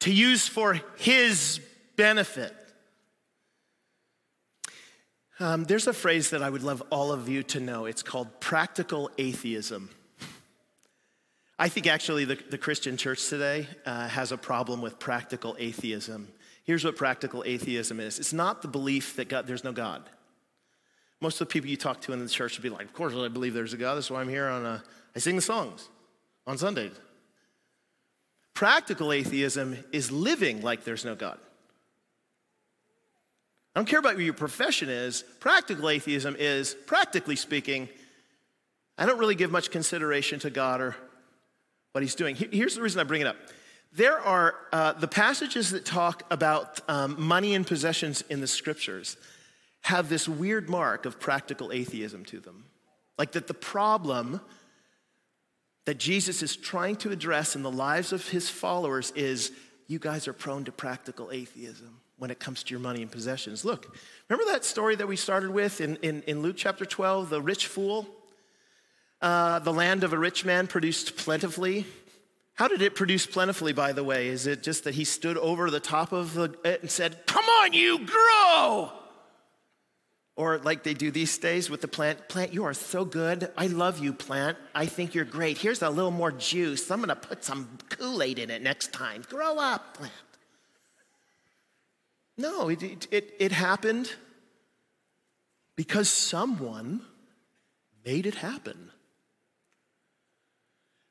[0.00, 1.60] To use for his
[1.96, 2.54] benefit.
[5.40, 7.84] Um, there's a phrase that I would love all of you to know.
[7.84, 9.90] It's called practical atheism.
[11.58, 16.28] I think actually the, the Christian church today uh, has a problem with practical atheism.
[16.64, 20.08] Here's what practical atheism is it's not the belief that God, there's no God.
[21.20, 23.14] Most of the people you talk to in the church would be like, Of course,
[23.14, 23.94] I believe there's a God.
[23.94, 24.82] That's why I'm here on a,
[25.16, 25.88] I sing the songs
[26.46, 26.92] on Sundays.
[28.58, 31.38] Practical atheism is living like there's no God.
[33.72, 35.22] I don't care about what your profession is.
[35.38, 37.88] Practical atheism is, practically speaking,
[38.98, 40.96] I don't really give much consideration to God or
[41.92, 42.34] what He's doing.
[42.34, 43.36] Here's the reason I bring it up.
[43.92, 49.16] There are uh, the passages that talk about um, money and possessions in the scriptures
[49.82, 52.64] have this weird mark of practical atheism to them.
[53.18, 54.40] Like that the problem
[55.88, 59.52] that Jesus is trying to address in the lives of his followers is
[59.86, 63.64] you guys are prone to practical atheism when it comes to your money and possessions.
[63.64, 63.96] Look,
[64.28, 67.68] remember that story that we started with in, in, in Luke chapter 12, the rich
[67.68, 68.06] fool?
[69.22, 71.86] Uh, the land of a rich man produced plentifully.
[72.52, 74.28] How did it produce plentifully, by the way?
[74.28, 77.46] Is it just that he stood over the top of the, it and said, Come
[77.46, 78.92] on, you grow?
[80.38, 83.50] Or like they do these days with the plant, plant, you are so good.
[83.58, 84.56] I love you, plant.
[84.72, 85.58] I think you're great.
[85.58, 86.88] Here's a little more juice.
[86.92, 89.24] I'm gonna put some Kool Aid in it next time.
[89.28, 90.12] Grow up, plant.
[92.36, 94.12] No, it, it, it, happened
[95.74, 97.00] because someone
[98.06, 98.92] made it happen.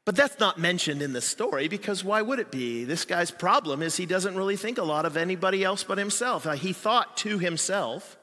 [0.06, 2.86] But that's not mentioned in the story because why would it be?
[2.86, 6.48] This guy's problem is he doesn't really think a lot of anybody else but himself.
[6.48, 8.18] Uh, he thought to himself,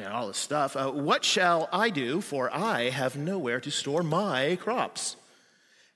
[0.00, 2.20] Got all this stuff, uh, what shall I do?
[2.20, 5.16] For I have nowhere to store my crops.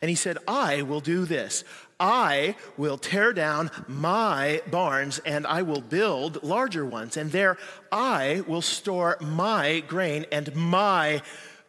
[0.00, 1.64] And he said, I will do this.
[1.98, 7.18] I will tear down my barns and I will build larger ones.
[7.18, 7.58] And there
[7.92, 11.20] I will store my grain and my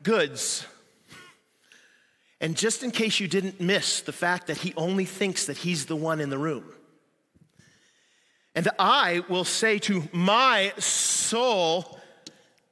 [0.01, 0.65] goods.
[2.39, 5.86] And just in case you didn't miss the fact that he only thinks that he's
[5.86, 6.63] the one in the room.
[8.55, 12.00] And I will say to my soul,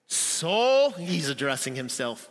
[0.10, 2.30] soul, he's addressing himself.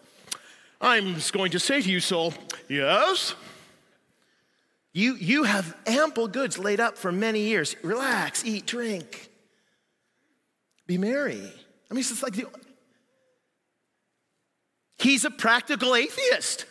[0.81, 2.35] I'm just going to say to you, soul,
[2.69, 3.35] yes.
[4.93, 7.77] You, you have ample goods laid up for many years.
[7.83, 9.31] Relax, eat, drink,
[10.87, 11.41] be merry.
[11.91, 12.47] I mean, it's like the,
[14.99, 16.65] he's a practical atheist.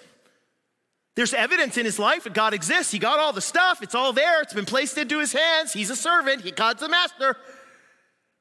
[1.16, 2.91] There's evidence in his life that God exists.
[2.91, 5.74] He got all the stuff, it's all there, it's been placed into his hands.
[5.74, 7.38] He's a servant, he, God's a master.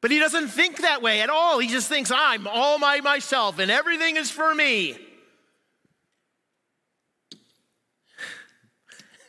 [0.07, 1.59] But he doesn't think that way at all.
[1.59, 4.97] He just thinks, I'm all by myself and everything is for me.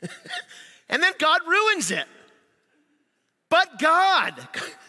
[0.88, 2.06] and then God ruins it.
[3.50, 4.36] But God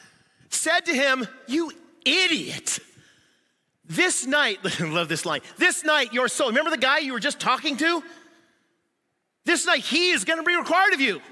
[0.50, 1.72] said to him, You
[2.04, 2.80] idiot.
[3.86, 5.40] This night, love this line.
[5.56, 8.04] This night, your soul, remember the guy you were just talking to?
[9.46, 11.22] This night, He is going to be required of you.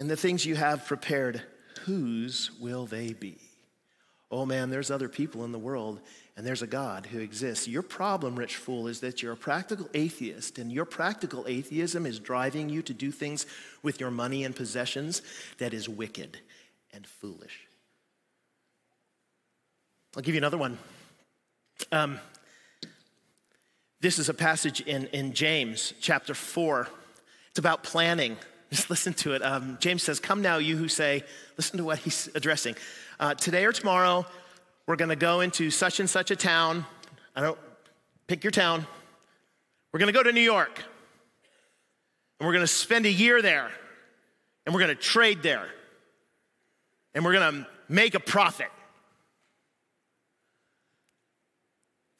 [0.00, 1.40] And the things you have prepared,
[1.84, 3.38] whose will they be?
[4.30, 6.00] Oh man, there's other people in the world,
[6.36, 7.68] and there's a God who exists.
[7.68, 12.18] Your problem, rich fool, is that you're a practical atheist, and your practical atheism is
[12.18, 13.46] driving you to do things
[13.82, 15.22] with your money and possessions
[15.58, 16.38] that is wicked
[16.92, 17.60] and foolish.
[20.16, 20.78] I'll give you another one.
[21.92, 22.18] Um,
[24.00, 26.88] this is a passage in, in James chapter 4.
[27.50, 28.36] It's about planning.
[28.70, 29.42] Just listen to it.
[29.42, 31.22] Um, James says, Come now, you who say,
[31.56, 32.74] listen to what he's addressing.
[33.20, 34.26] Uh, today or tomorrow,
[34.86, 36.84] we're going to go into such and such a town.
[37.36, 37.58] I don't
[38.26, 38.86] pick your town.
[39.92, 40.82] We're going to go to New York.
[42.38, 43.70] And we're going to spend a year there.
[44.66, 45.68] And we're going to trade there.
[47.14, 48.68] And we're going to make a profit.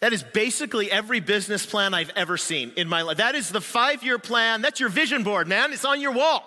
[0.04, 3.16] That is basically every business plan I've ever seen in my life.
[3.16, 4.60] That is the five year plan.
[4.60, 5.72] That's your vision board, man.
[5.72, 6.44] It's on your wall.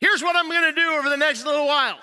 [0.00, 1.96] Here's what I'm going to do over the next little while.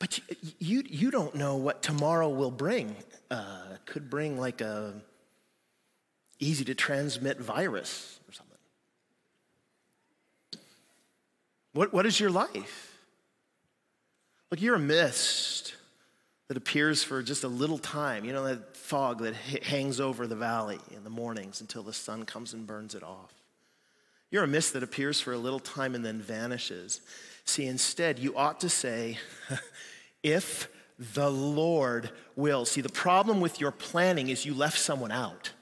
[0.00, 0.24] But you,
[0.58, 2.96] you, you don't know what tomorrow will bring.
[3.30, 4.92] Uh, could bring like a
[6.40, 8.58] easy to transmit virus or something.
[11.74, 12.85] What, what is your life?
[14.50, 15.74] Look, you're a mist
[16.48, 18.24] that appears for just a little time.
[18.24, 22.24] You know, that fog that hangs over the valley in the mornings until the sun
[22.24, 23.32] comes and burns it off.
[24.30, 27.00] You're a mist that appears for a little time and then vanishes.
[27.44, 29.18] See, instead, you ought to say,
[30.22, 30.68] if
[30.98, 32.64] the Lord will.
[32.64, 35.52] See, the problem with your planning is you left someone out.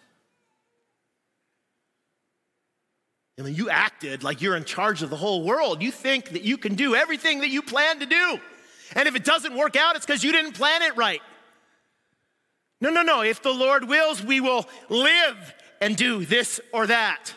[3.39, 5.83] I mean, you acted like you're in charge of the whole world.
[5.83, 8.41] You think that you can do everything that you plan to do.
[8.95, 11.23] And if it doesn't work out, it's because you didn't plan it right.
[12.81, 13.23] No, no, no.
[13.23, 17.33] If the Lord wills, we will live and do this or that.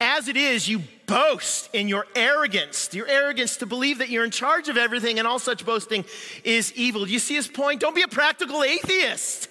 [0.00, 4.30] As it is, you boast in your arrogance, your arrogance to believe that you're in
[4.30, 6.06] charge of everything, and all such boasting
[6.42, 7.06] is evil.
[7.06, 7.80] You see his point?
[7.80, 9.48] Don't be a practical atheist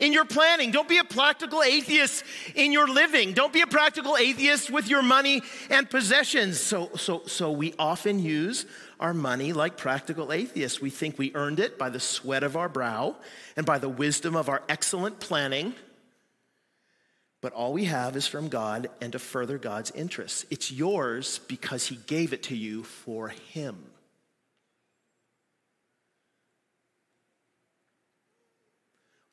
[0.00, 0.72] in your planning.
[0.72, 2.24] Don't be a practical atheist
[2.56, 3.32] in your living.
[3.32, 6.58] Don't be a practical atheist with your money and possessions.
[6.60, 8.66] So, so, so we often use
[9.02, 10.80] our money like practical atheists.
[10.80, 13.16] We think we earned it by the sweat of our brow
[13.56, 15.74] and by the wisdom of our excellent planning.
[17.40, 20.46] But all we have is from God and to further God's interests.
[20.50, 23.76] It's yours because He gave it to you for Him.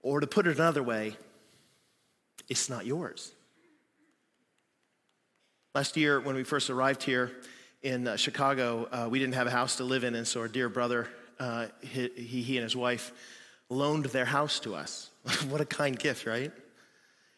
[0.02, 1.16] Or to put it another way,
[2.50, 3.32] it's not yours.
[5.76, 7.32] Last year, when we first arrived here,
[7.82, 10.48] in uh, Chicago, uh, we didn't have a house to live in, and so our
[10.48, 11.08] dear brother,
[11.40, 13.12] uh, he, he and his wife
[13.70, 15.10] loaned their house to us.
[15.50, 16.52] what a kind gift, right?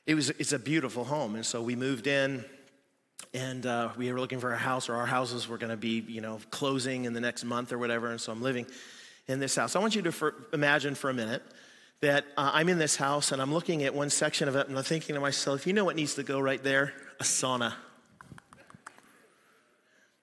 [0.05, 2.43] It was, it's a beautiful home, and so we moved in,
[3.33, 6.03] and uh, we were looking for a house, or our houses were going to be,
[6.07, 8.65] you know, closing in the next month or whatever, and so I'm living
[9.27, 9.75] in this house.
[9.75, 11.43] I want you to for, imagine for a minute
[12.01, 14.77] that uh, I'm in this house, and I'm looking at one section of it, and
[14.77, 16.93] I'm thinking to myself, you know what needs to go right there?
[17.21, 17.73] a sauna.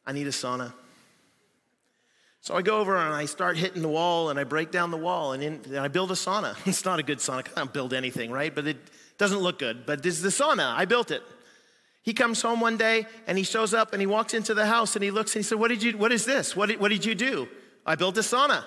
[0.08, 0.72] I need a sauna.
[2.40, 4.96] So I go over and I start hitting the wall and I break down the
[4.96, 6.56] wall and, in, and I build a sauna.
[6.66, 7.40] It's not a good sauna.
[7.40, 8.54] I can't build anything, right?
[8.54, 8.78] But it
[9.18, 9.84] doesn't look good.
[9.84, 10.74] But this is the sauna.
[10.74, 11.22] I built it.
[12.02, 14.96] He comes home one day and he shows up and he walks into the house
[14.96, 16.56] and he looks and he said, What did you, what is this?
[16.56, 17.46] What did, what did you do?
[17.84, 18.64] I built a sauna.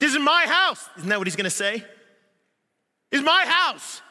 [0.00, 0.86] This is my house.
[0.98, 1.82] Isn't that what he's gonna say?
[3.10, 4.02] It's my house.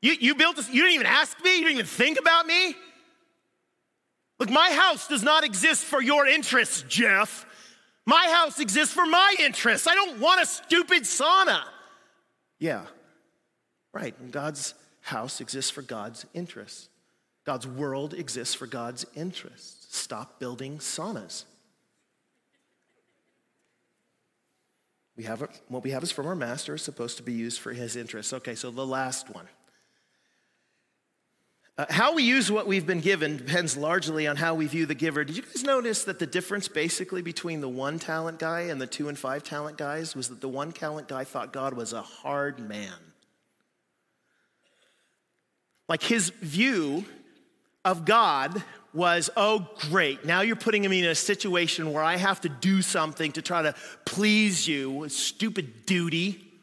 [0.00, 2.74] You, you built this, you didn't even ask me, you didn't even think about me.
[4.44, 7.46] Look, my house does not exist for your interests, Jeff.
[8.04, 9.86] My house exists for my interests.
[9.86, 11.62] I don't want a stupid sauna.
[12.58, 12.82] Yeah,
[13.94, 14.14] right.
[14.30, 16.90] God's house exists for God's interests.
[17.46, 19.96] God's world exists for God's interests.
[19.96, 21.44] Stop building saunas.
[25.16, 27.72] We have what we have is from our master is supposed to be used for
[27.72, 28.34] his interests.
[28.34, 29.48] Okay, so the last one.
[31.76, 34.94] Uh, how we use what we've been given depends largely on how we view the
[34.94, 35.24] giver.
[35.24, 38.86] Did you guys notice that the difference basically between the one talent guy and the
[38.86, 42.02] two and five talent guys was that the one talent guy thought God was a
[42.02, 42.92] hard man?
[45.88, 47.04] Like his view
[47.84, 48.62] of God
[48.92, 52.82] was, oh, great, now you're putting me in a situation where I have to do
[52.82, 56.53] something to try to please you, stupid duty.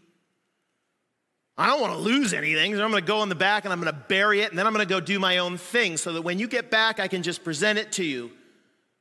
[1.57, 3.73] I don't want to lose anything, so I'm going to go in the back and
[3.73, 5.97] I'm going to bury it, and then I'm going to go do my own thing
[5.97, 8.31] so that when you get back, I can just present it to you.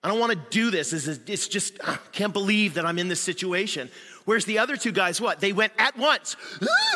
[0.03, 0.93] I don't want to do this.
[0.93, 3.91] It's just, ah, I can't believe that I'm in this situation.
[4.25, 5.41] Whereas the other two guys, what?
[5.41, 6.37] They went at once.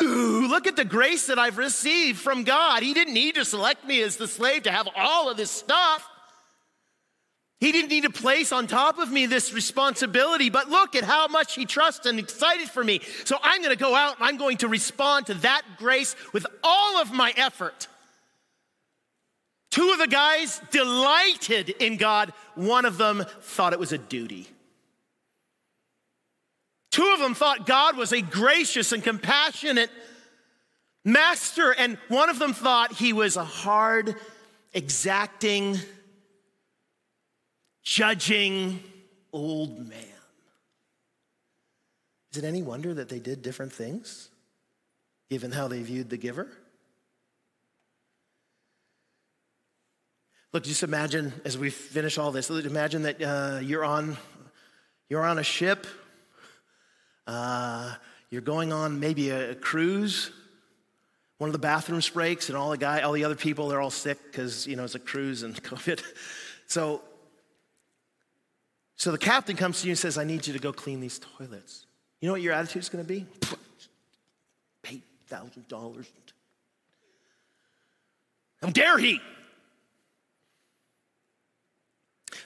[0.01, 2.81] Ooh, look at the grace that I've received from God.
[2.81, 6.07] He didn't need to select me as the slave to have all of this stuff.
[7.59, 11.27] He didn't need to place on top of me this responsibility, but look at how
[11.27, 12.99] much he trusts and excited for me.
[13.23, 16.45] So I'm going to go out and I'm going to respond to that grace with
[16.63, 17.87] all of my effort.
[19.71, 24.47] Two of the guys delighted in God, one of them thought it was a duty.
[26.91, 29.89] Two of them thought God was a gracious and compassionate
[31.03, 34.15] master, and one of them thought he was a hard,
[34.73, 35.77] exacting,
[37.85, 38.81] judging
[39.31, 39.99] old man.
[42.31, 44.29] Is it any wonder that they did different things,
[45.29, 46.49] given how they viewed the giver?
[50.51, 54.17] Look, just imagine as we finish all this, imagine that uh, you're, on,
[55.07, 55.85] you're on a ship,
[57.27, 57.93] uh,
[58.29, 60.31] you're going on maybe a, a cruise.
[61.37, 63.89] One of the bathrooms breaks, and all the guy, all the other people, they're all
[63.89, 66.01] sick because you know it's a cruise and COVID.
[66.67, 67.01] So
[68.97, 71.19] so the captain comes to you and says, I need you to go clean these
[71.37, 71.85] toilets.
[72.21, 73.25] You know what your attitude is going to be?
[75.29, 76.05] $8,000.
[78.61, 79.19] How dare he?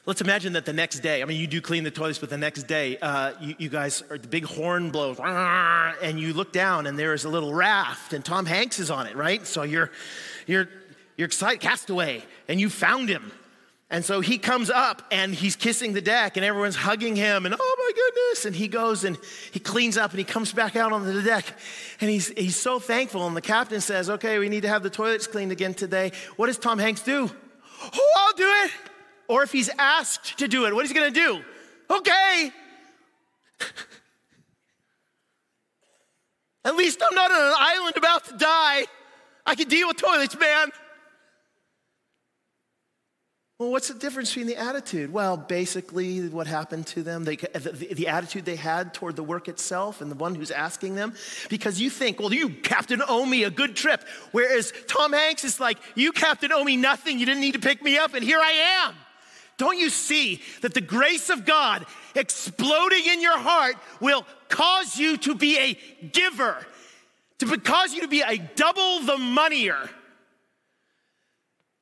[0.06, 2.38] Let's imagine that the next day, I mean, you do clean the toilets, but the
[2.38, 5.20] next day, uh, you, you, guys are the big horn blows,
[6.02, 9.08] and you look down, and there is a little raft, and Tom Hanks is on
[9.08, 9.46] it, right?
[9.46, 9.92] So you're,
[10.48, 10.68] you're,
[11.16, 13.32] you're excited, castaway, and you found him.
[13.92, 17.56] And so he comes up and he's kissing the deck and everyone's hugging him and
[17.58, 18.46] oh my goodness.
[18.46, 19.18] And he goes and
[19.52, 21.46] he cleans up and he comes back out onto the deck
[22.00, 23.26] and he's, he's so thankful.
[23.26, 26.12] And the captain says, okay, we need to have the toilets cleaned again today.
[26.36, 27.32] What does Tom Hanks do?
[27.82, 28.72] Oh, I'll do it.
[29.28, 31.44] Or if he's asked to do it, what is he going to do?
[31.90, 32.52] Okay.
[36.66, 38.86] At least I'm not on an island about to die.
[39.46, 40.70] I can deal with toilets, man.
[43.60, 45.12] Well, what's the difference between the attitude?
[45.12, 49.50] Well, basically, what happened to them, they, the, the, attitude they had toward the work
[49.50, 51.14] itself and the one who's asking them.
[51.50, 54.06] Because you think, well, you, Captain, owe me a good trip.
[54.32, 57.20] Whereas Tom Hanks is like, you, Captain, owe me nothing.
[57.20, 58.96] You didn't need to pick me up, and here I am.
[59.58, 61.86] Don't you see that the grace of God
[62.16, 66.66] exploding in your heart will cause you to be a giver,
[67.40, 69.90] to cause you to be a double the moneyer?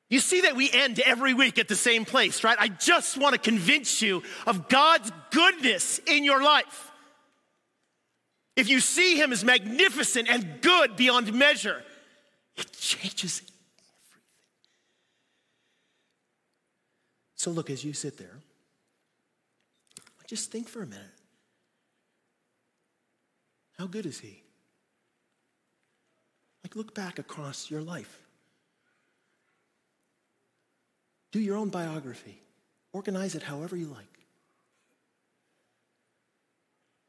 [0.09, 2.57] You see that we end every week at the same place, right?
[2.59, 6.91] I just want to convince you of God's goodness in your life.
[8.55, 11.83] If you see Him as magnificent and good beyond measure,
[12.55, 13.53] it changes everything.
[17.35, 18.39] So, look, as you sit there,
[20.27, 21.05] just think for a minute.
[23.77, 24.43] How good is He?
[26.63, 28.26] Like, look back across your life.
[31.31, 32.41] Do your own biography.
[32.93, 34.05] Organize it however you like.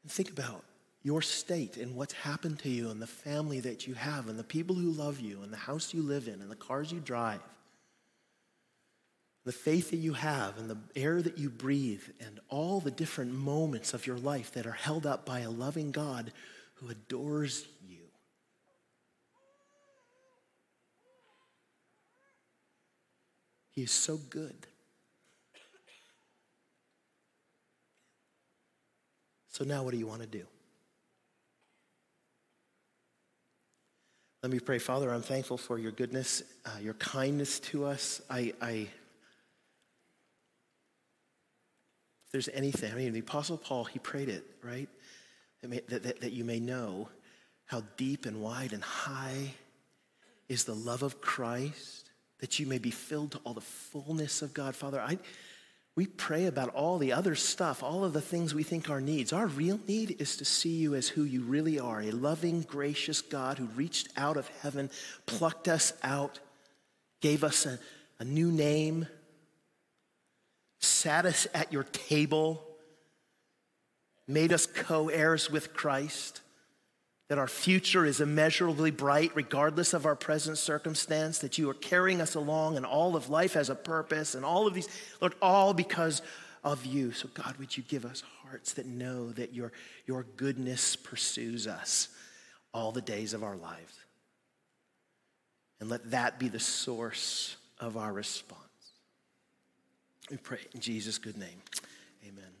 [0.03, 0.63] And think about
[1.01, 4.43] your state and what's happened to you and the family that you have and the
[4.43, 7.39] people who love you and the house you live in and the cars you drive,
[9.45, 13.33] the faith that you have and the air that you breathe and all the different
[13.33, 16.31] moments of your life that are held up by a loving God
[16.75, 17.78] who adores you.
[23.79, 24.67] He is so good.
[29.47, 30.43] So now what do you want to do?
[34.43, 35.09] Let me pray, Father.
[35.13, 38.21] I'm thankful for your goodness, uh, your kindness to us.
[38.29, 38.89] I, I, if
[42.33, 44.89] there's anything, I mean, the Apostle Paul, he prayed it, right?
[45.61, 47.07] That, may, that, that, that you may know
[47.63, 49.53] how deep and wide and high
[50.49, 52.08] is the love of Christ,
[52.39, 54.75] that you may be filled to all the fullness of God.
[54.75, 55.17] Father, I,
[55.95, 59.33] we pray about all the other stuff, all of the things we think are needs.
[59.33, 63.21] Our real need is to see you as who you really are a loving, gracious
[63.21, 64.89] God who reached out of heaven,
[65.25, 66.39] plucked us out,
[67.21, 67.79] gave us a,
[68.19, 69.07] a new name,
[70.79, 72.65] sat us at your table,
[74.27, 76.41] made us co heirs with Christ
[77.29, 82.21] that our future is immeasurably bright regardless of our present circumstance, that you are carrying
[82.21, 84.89] us along and all of life has a purpose and all of these,
[85.21, 86.23] Lord, all because
[86.63, 87.13] of you.
[87.13, 89.71] So, God, would you give us hearts that know that your,
[90.07, 92.09] your goodness pursues us
[92.73, 93.93] all the days of our lives?
[95.79, 98.59] And let that be the source of our response.
[100.31, 101.61] We pray in Jesus' good name.
[102.27, 102.58] Amen.